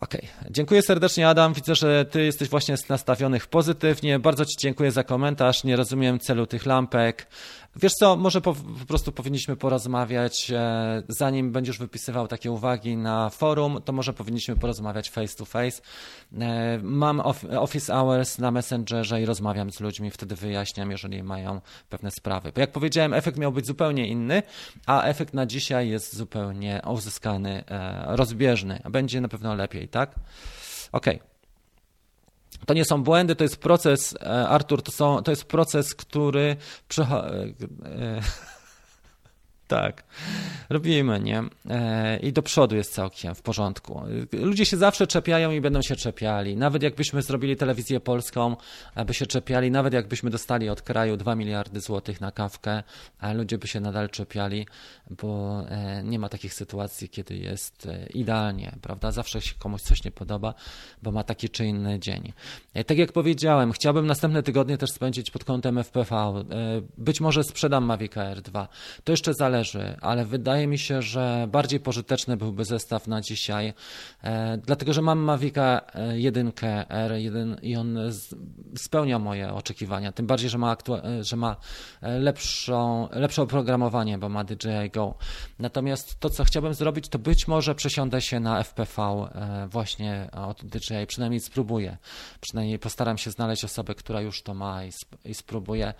[0.00, 0.50] Okej, okay.
[0.52, 1.52] dziękuję serdecznie Adam.
[1.54, 4.18] Widzę, że ty jesteś właśnie nastawionych pozytywnie.
[4.18, 5.64] Bardzo ci dziękuję za komentarz.
[5.64, 7.26] Nie rozumiem celu tych lampek.
[7.80, 13.30] Wiesz co, może po, po, prostu powinniśmy porozmawiać, e, zanim będziesz wypisywał takie uwagi na
[13.30, 15.82] forum, to może powinniśmy porozmawiać face to face.
[16.38, 17.22] E, mam
[17.58, 22.52] office hours na Messengerze i rozmawiam z ludźmi, wtedy wyjaśniam, jeżeli mają pewne sprawy.
[22.54, 24.42] Bo jak powiedziałem, efekt miał być zupełnie inny,
[24.86, 28.82] a efekt na dzisiaj jest zupełnie uzyskany, e, rozbieżny.
[28.90, 30.14] Będzie na pewno lepiej, tak?
[30.92, 31.16] Okej.
[31.16, 31.37] Okay.
[32.66, 36.56] To nie są błędy, to jest proces, e, Artur, to, są, to jest proces, który.
[36.88, 37.44] Przecho- e,
[37.88, 38.20] e,
[39.68, 40.04] tak,
[40.70, 41.42] robimy, nie?
[41.70, 44.02] E, I do przodu jest całkiem w porządku.
[44.32, 46.56] Ludzie się zawsze czepiają i będą się czepiali.
[46.56, 48.56] Nawet jakbyśmy zrobili telewizję polską,
[48.94, 52.82] aby się czepiali, nawet jakbyśmy dostali od kraju 2 miliardy złotych na kawkę,
[53.18, 54.66] a ludzie by się nadal czepiali,
[55.10, 59.12] bo e, nie ma takich sytuacji, kiedy jest e, idealnie, prawda?
[59.12, 60.54] Zawsze się komuś coś nie podoba,
[61.02, 62.32] bo ma taki czy inny dzień.
[62.86, 66.44] Tak jak powiedziałem, chciałbym następne tygodnie też spędzić pod kątem FPV.
[66.98, 68.68] Być może sprzedam Mavic Air 2.
[69.04, 73.72] To jeszcze zależy zależy, ale wydaje mi się, że bardziej pożyteczny byłby zestaw na dzisiaj,
[74.22, 75.80] e, dlatego że mam Mavica
[76.14, 77.98] 1 R1 i on
[78.76, 81.56] spełnia moje oczekiwania, tym bardziej, że ma, e, że ma
[82.00, 85.14] e, lepszą, lepsze oprogramowanie, bo ma DJI Go.
[85.58, 89.28] Natomiast to, co chciałbym zrobić, to być może przesiądę się na FPV
[89.70, 91.96] właśnie od DJI, przynajmniej spróbuję,
[92.40, 95.94] przynajmniej postaram się znaleźć osobę, która już to ma i, sp i spróbuję.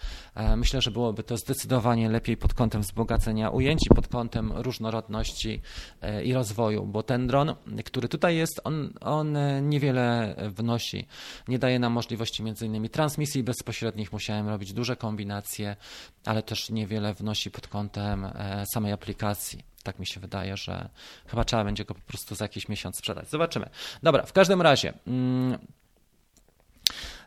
[0.56, 5.60] Myślę, że byłoby to zdecydowanie lepiej pod kątem wzbogacenia ujęci pod kątem różnorodności
[6.02, 11.06] e, i rozwoju, bo ten dron, który tutaj jest, on, on e, niewiele wnosi.
[11.48, 15.76] Nie daje nam możliwości między innymi transmisji bezpośrednich, musiałem robić duże kombinacje,
[16.24, 19.64] ale też niewiele wnosi pod kątem e, samej aplikacji.
[19.82, 20.88] Tak mi się wydaje, że
[21.26, 23.30] chyba trzeba będzie go po prostu za jakiś miesiąc sprzedać.
[23.30, 23.70] Zobaczymy.
[24.02, 24.92] Dobra, w każdym razie.
[25.06, 25.58] Mm,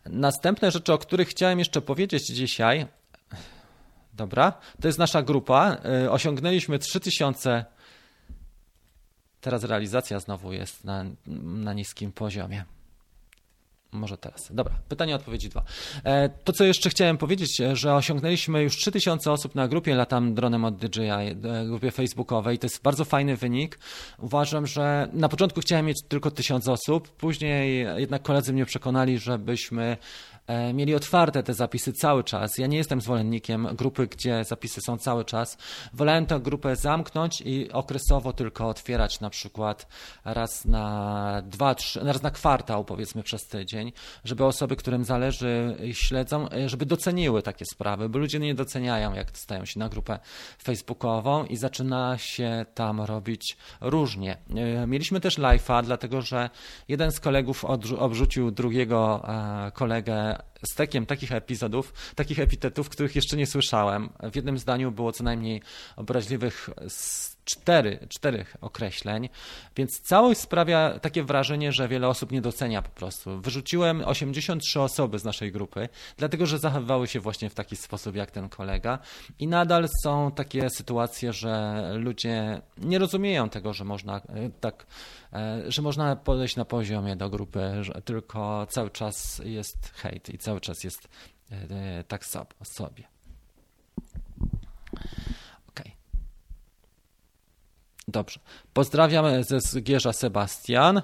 [0.06, 2.88] następne rzeczy, o których chciałem jeszcze powiedzieć dzisiaj,
[4.14, 4.52] Dobra,
[4.82, 5.78] to jest nasza grupa.
[6.06, 7.66] Y, osiągnęliśmy 3000.
[9.42, 11.06] Teraz realizacja znowu jest na,
[11.44, 12.66] na niskim poziomie.
[13.92, 14.52] Może teraz.
[14.52, 15.64] Dobra, pytanie, odpowiedzi dwa.
[16.04, 20.66] E, to, co jeszcze chciałem powiedzieć, że osiągnęliśmy już 3000 osób na grupie Latam Dronem
[20.66, 21.36] od DJI, e,
[21.66, 22.60] grupie facebookowej.
[22.60, 23.80] To jest bardzo fajny wynik.
[24.20, 29.98] Uważam, że na początku chciałem mieć tylko 1000 osób, później jednak koledzy mnie przekonali, żebyśmy
[30.31, 30.31] E,
[30.74, 32.58] mieli otwarte te zapisy cały czas.
[32.58, 35.58] Ja nie jestem zwolennikiem grupy, gdzie zapisy są cały czas.
[35.94, 39.88] Wolałem tę grupę zamknąć i okresowo tylko otwierać na przykład
[40.26, 43.92] raz na dwa, trzy, raz na kwartał powiedzmy przez tydzień,
[44.24, 49.14] żeby osoby, którym zależy i śledzą, e, żeby doceniły takie sprawy, bo ludzie nie doceniają,
[49.14, 50.20] jak stają się na grupę
[50.64, 54.38] facebookową i zaczyna się tam robić różnie.
[54.56, 56.50] E, mieliśmy też live'a, dlatego że
[56.88, 57.66] jeden z kolegów
[58.00, 59.26] obrzucił drugiego
[59.74, 60.31] kolegę
[60.66, 64.10] stekiem takich epizodów, takich epitetów, których jeszcze nie słyszałem.
[64.32, 65.62] W jednym zdaniu było co najmniej
[65.96, 66.70] obraźliwych
[67.46, 69.30] cztery, czterech określeń,
[69.76, 73.42] więc całość sprawia takie wrażenie, że wiele osób nie docenia po prostu.
[73.42, 78.32] Wyrzuciłem 83 osoby z naszej grupy, dlatego że zachowywały się właśnie w taki sposób jak
[78.32, 79.00] ten kolega
[79.40, 84.22] i nadal są takie sytuacje, że ludzie nie rozumieją tego, że można e,
[84.60, 84.86] tak,
[85.34, 90.38] e, że można podejść na poziomie do grupy, że tylko cały czas jest hejt i
[90.38, 91.08] cały czas jest
[91.52, 92.26] e, tak
[92.64, 93.04] sobie.
[98.12, 98.40] Dobrze.
[98.74, 101.02] Pozdrawiam ze Zgierza Sebastian.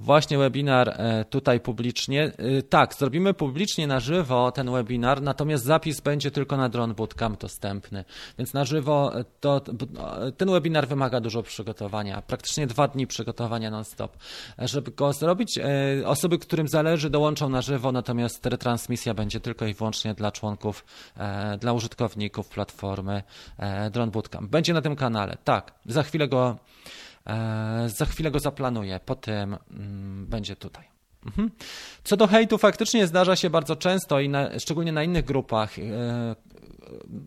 [0.00, 2.24] Właśnie webinar e, tutaj publicznie.
[2.24, 7.40] E, tak, zrobimy publicznie na żywo ten webinar, natomiast zapis będzie tylko na Drone Bootcamp
[7.40, 8.04] dostępny.
[8.38, 9.60] Więc na żywo e, to,
[10.36, 14.16] ten webinar wymaga dużo przygotowania, praktycznie dwa dni przygotowania non-stop.
[14.58, 15.58] Żeby go zrobić,
[16.04, 20.84] osoby, którym zależy, dołączą na żywo, natomiast retransmisja będzie tylko i wyłącznie dla członków,
[21.60, 23.22] dla użytkowników platformy
[23.90, 24.50] Drone Bootcamp.
[24.50, 25.36] Będzie na tym kanale.
[25.44, 27.03] Tak, za chwilę go E,
[27.86, 30.94] za chwilę go zaplanuję, potem mm, będzie tutaj.
[31.26, 31.50] Mhm.
[32.04, 35.78] Co do hejtu, faktycznie zdarza się bardzo często i na, szczególnie na innych grupach.
[35.78, 36.36] E,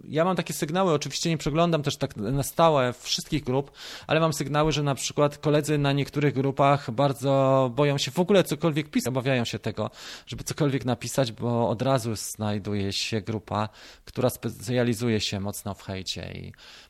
[0.07, 3.71] ja mam takie sygnały, oczywiście nie przeglądam też tak na stałe wszystkich grup,
[4.07, 8.43] ale mam sygnały, że na przykład koledzy na niektórych grupach bardzo boją się w ogóle
[8.43, 9.91] cokolwiek pisać, obawiają się tego,
[10.27, 13.69] żeby cokolwiek napisać, bo od razu znajduje się grupa,
[14.05, 16.86] która specjalizuje się mocno w hejcie i E,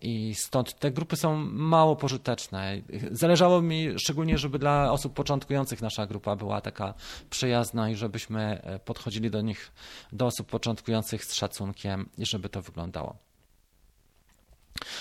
[0.00, 2.80] I stąd te grupy są mało pożyteczne.
[3.10, 6.94] Zależało mi szczególnie, żeby dla osób początkujących nasza grupa była taka
[7.30, 9.72] przyjazna i żebyśmy e, podchodzili do nich,
[10.12, 13.31] do osób początkujących z szacunkiem i żeby to wyglądało.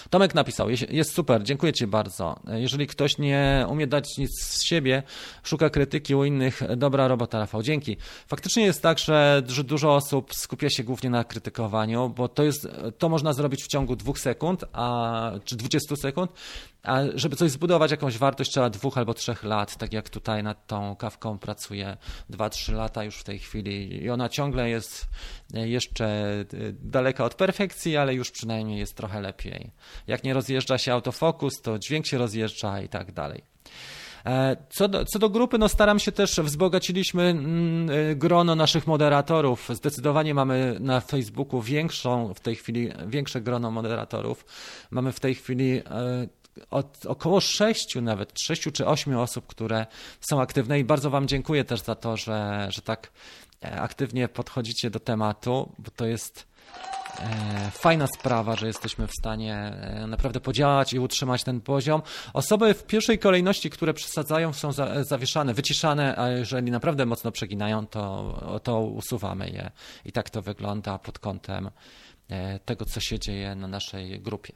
[0.10, 2.40] Tomek napisał, jest super, dziękuję Ci bardzo.
[2.48, 5.04] Jeżeli ktoś nie umie dać nic z siebie,
[5.44, 7.98] szuka krytyki u innych, dobra robota Rafał, dzięki.
[8.28, 13.10] Faktycznie jest tak, że, dużo osób skupia się głównie na krytykowaniu, bo to, jest, to
[13.10, 16.32] można zrobić w ciągu dwóch sekund, a, czy 20 sekund,
[16.84, 20.68] a żeby coś zbudować, jakąś wartość, trzeba dwóch albo trzech lat, tak jak tutaj nad
[20.68, 21.98] tą kawką pracuję
[22.30, 25.08] dwa, trzy lata już w tej chwili i ona ciągle jest
[25.54, 26.36] jeszcze
[26.74, 29.72] daleka od perfekcji, ale już przynajmniej jest trochę lepiej.
[30.08, 33.44] Jak nie rozjeżdża się autofokus, to dźwięk się rozjeżdża i tak dalej.
[34.26, 38.88] E, co do, co do grupy, no staram się też, wzbogaciliśmy mm, e, grono naszych
[38.88, 39.70] moderatorów.
[39.74, 44.46] Zdecydowanie mamy na Facebooku większą, w tej chwili większe grono moderatorów.
[44.92, 45.82] Mamy w tej chwili e,
[46.72, 49.86] od około sześciu nawet, sześciu czy ośmiu osób, które
[50.22, 53.12] są aktywne i bardzo Wam dziękuję też za to, że, że tak
[53.64, 56.48] e, aktywnie podchodzicie do tematu, bo to jest
[57.20, 62.02] e, fajna sprawa, że jesteśmy w stanie e, naprawdę podziałać i utrzymać ten poziom.
[62.34, 64.72] Osoby w pierwszej kolejności, które przesadzają, są
[65.02, 69.72] zawieszane, wyciszane, a jeżeli naprawdę mocno przeginają, to, to usuwamy je.
[70.06, 71.70] I tak to wygląda pod kątem
[72.66, 74.54] tego, co się dzieje na naszej grupie.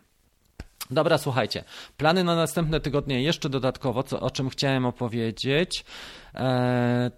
[0.91, 1.63] Dobra, słuchajcie.
[1.97, 5.85] Plany na następne tygodnie jeszcze dodatkowo, co, o czym chciałem opowiedzieć.
[6.33, 7.11] Eee,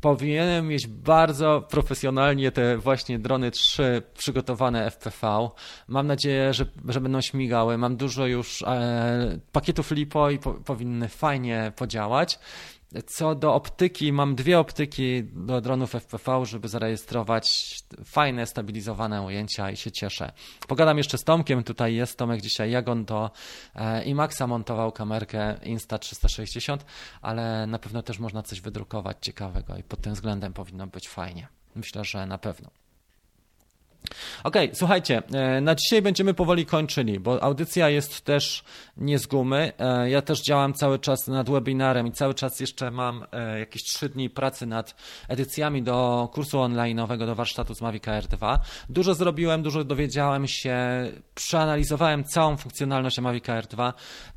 [0.00, 5.48] powinienem mieć bardzo profesjonalnie te właśnie drony 3 przygotowane FPV.
[5.88, 7.78] Mam nadzieję, że, że będą śmigały.
[7.78, 12.38] Mam dużo już e, pakietów LiPo i po, powinny fajnie podziałać.
[13.06, 19.76] Co do optyki, mam dwie optyki do dronów FPV, żeby zarejestrować fajne, stabilizowane ujęcia i
[19.76, 20.32] się cieszę.
[20.68, 23.30] Pogadam jeszcze z Tomkiem, tutaj jest Tomek dzisiaj, jak on do
[23.74, 26.78] e, IMAXa montował kamerkę Insta360,
[27.22, 31.48] ale na pewno też można coś wydrukować ciekawego i pod tym względem powinno być fajnie.
[31.74, 32.70] Myślę, że na pewno.
[34.44, 38.64] Okej, okay, słuchajcie, e, na dzisiaj będziemy powoli kończyli, bo audycja jest też
[38.96, 39.72] nie z gumy.
[39.78, 43.82] E, ja też działam cały czas nad webinarem i cały czas jeszcze mam e, jakieś
[43.82, 44.94] trzy dni pracy nad
[45.28, 48.60] edycjami do kursu online'owego, do warsztatu z Mavic Air 2.
[48.88, 50.76] Dużo zrobiłem, dużo dowiedziałem się,
[51.34, 53.92] przeanalizowałem całą funkcjonalność Mavic Air 2.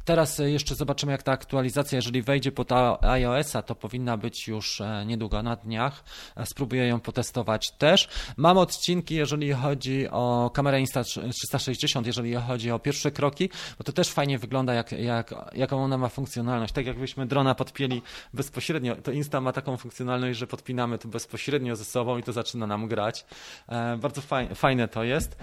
[0.05, 5.43] Teraz jeszcze zobaczymy, jak ta aktualizacja, jeżeli wejdzie pod iOS-a, to powinna być już niedługo,
[5.43, 6.03] na dniach.
[6.45, 8.09] Spróbuję ją potestować też.
[8.38, 14.10] Mam odcinki, jeżeli chodzi o kamerę Insta360, jeżeli chodzi o pierwsze kroki, bo to też
[14.10, 16.74] fajnie wygląda, jak, jak, jaką ona ma funkcjonalność.
[16.74, 18.01] Tak jakbyśmy drona podpięli
[18.34, 22.68] bezpośrednio, to Insta ma taką funkcjonalność, że podpinamy to bezpośrednio ze sobą i to zaczyna
[22.68, 23.26] nam grać.
[23.70, 25.38] E, bardzo fajne, fajne to jest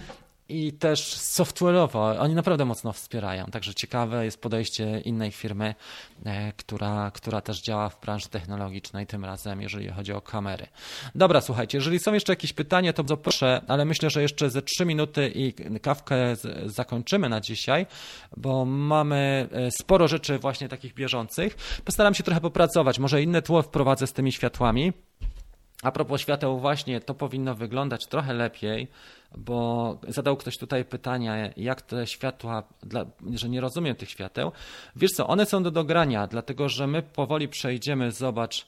[0.49, 3.47] i też software'owo oni naprawdę mocno wspierają.
[3.47, 5.75] Także ciekawe jest podejście innej firmy,
[6.25, 10.67] e, która, która też działa w branży technologicznej, tym razem jeżeli chodzi o kamery.
[11.15, 14.63] Dobra, słuchajcie, jeżeli są jeszcze jakieś pytania, to bardzo proszę, ale myślę, że jeszcze ze
[14.63, 16.17] 3 minuty i kawkę
[16.67, 17.87] zakończymy na dzisiaj,
[18.37, 21.57] bo mamy e, sporo rzeczy właśnie takich bieżących.
[21.85, 24.93] Postaram się trochę popracować, może inne tło wprowadzę z tymi światłami.
[25.83, 28.89] A propos świateł, właśnie to powinno wyglądać trochę lepiej,
[29.37, 34.53] bo zadał ktoś tutaj pytanie, jak te światła, dla, że nie rozumiem tych świateł.
[34.97, 38.67] Wiesz co, one są do dogrania, dlatego że my powoli przejdziemy, zobacz,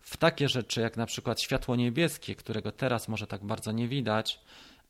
[0.00, 4.40] w takie rzeczy jak na przykład światło niebieskie, którego teraz może tak bardzo nie widać,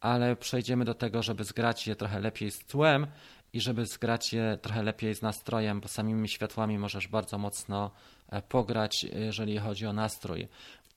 [0.01, 3.07] ale przejdziemy do tego, żeby zgrać je trochę lepiej z tłem
[3.53, 7.91] i żeby zgrać je trochę lepiej z nastrojem, bo samymi światłami możesz bardzo mocno
[8.29, 10.49] e, pograć, jeżeli chodzi o nastrój.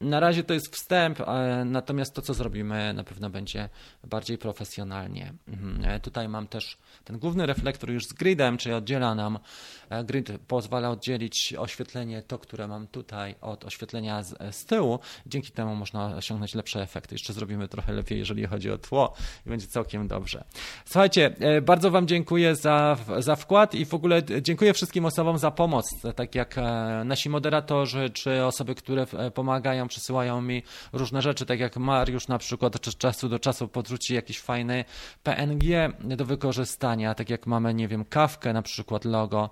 [0.04, 1.20] Na razie to jest wstęp,
[1.66, 3.70] natomiast to, co zrobimy, na pewno będzie
[4.04, 5.34] bardziej profesjonalnie.
[5.48, 5.86] Mhm.
[5.86, 9.40] E, tutaj mam też ten główny reflektor już z gridem, czyli oddziela nam,
[9.90, 15.00] e, grid pozwala oddzielić oświetlenie, to, które mam tutaj, od oświetlenia z, e, z tyłu.
[15.26, 17.16] Dzięki temu można osiągnąć lepsze efekty.
[17.16, 19.14] Jeszcze zrobimy trochę lepiej, jeżeli chodzi o tło
[19.46, 20.44] i będzie całkiem dobrze.
[20.86, 25.86] Słuchajcie, bardzo Wam dziękuję za, za wkład i w ogóle dziękuję wszystkim osobom za pomoc,
[26.16, 26.56] tak jak
[27.06, 30.64] nasi moderatorzy, czy osoby, które pomagają przysyłają mi
[30.94, 34.86] różne rzeczy, tak jak Mariusz na przykład od czasu do czasu podrzuci jakiś fajny
[35.24, 35.64] PNG
[36.18, 39.50] do wykorzystania, tak jak mamy, nie wiem, kawkę na przykład logo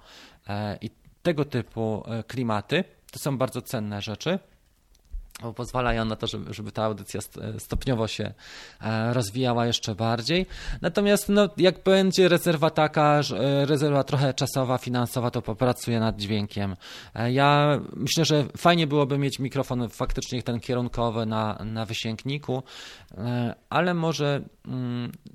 [0.47, 0.89] e, i
[1.23, 2.83] tego typu e, klimaty.
[3.11, 4.39] To są bardzo cenne rzeczy.
[5.41, 8.33] Bo pozwalają na to, żeby, żeby ta audycja st- stopniowo się
[8.81, 10.45] e, rozwijała jeszcze bardziej.
[10.81, 16.75] Natomiast no, jak będzie rezerwa taka, e, rezerwa trochę czasowa, finansowa, to popracuję nad dźwiękiem.
[17.15, 22.63] E, Ja myślę, że fajnie byłoby mieć mikrofon faktycznie ten kierunkowy na, na wysięgniku,
[23.69, 24.41] ale może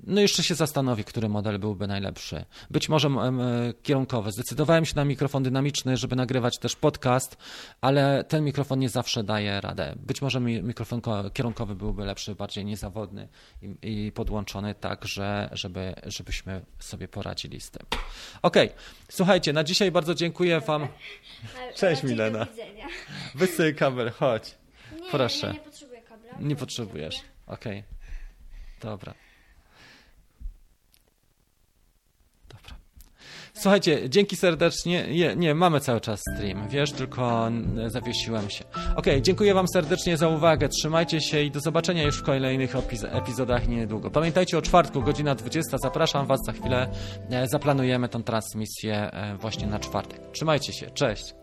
[0.07, 2.45] no jeszcze się zastanowię, który model byłby najlepszy.
[2.69, 4.31] Być może em, e, kierunkowy.
[4.31, 7.37] Zdecydowałem się na mikrofon dynamiczny, żeby nagrywać też podcast,
[7.81, 9.93] ale ten mikrofon nie zawsze daje radę.
[9.95, 13.27] Być może mi- mikrofon ko- kierunkowy byłby lepszy, bardziej niezawodny
[13.61, 17.85] i, i podłączony tak, że, żeby, żebyśmy sobie poradzili z tym.
[18.41, 18.69] Okej,
[19.11, 20.87] słuchajcie, na dzisiaj bardzo dziękuję Wam.
[21.75, 22.39] Cześć, Milena.
[22.45, 22.87] Do widzenia.
[23.35, 24.55] Wysyj kabel, chodź.
[25.01, 25.47] Nie, Proszę.
[25.47, 26.31] Ja nie potrzebuję kabla.
[26.39, 27.15] Nie potrzebujesz.
[27.47, 27.83] Okej.
[28.81, 29.13] Dobra.
[32.49, 32.75] Dobra.
[33.53, 35.07] Słuchajcie, dzięki serdecznie.
[35.07, 37.51] Nie, nie, mamy cały czas stream, wiesz, tylko
[37.87, 38.65] zawiesiłem się.
[38.95, 40.69] Okej, dziękuję Wam serdecznie za uwagę.
[40.69, 42.73] Trzymajcie się i do zobaczenia już w kolejnych
[43.11, 44.11] epizodach niedługo.
[44.11, 45.77] Pamiętajcie o czwartku, godzina 20.
[45.77, 46.91] Zapraszam Was za chwilę.
[47.29, 50.31] E, Zaplanujemy tą transmisję e, właśnie na czwartek.
[50.31, 50.91] Trzymajcie się.
[50.91, 51.33] Cześć.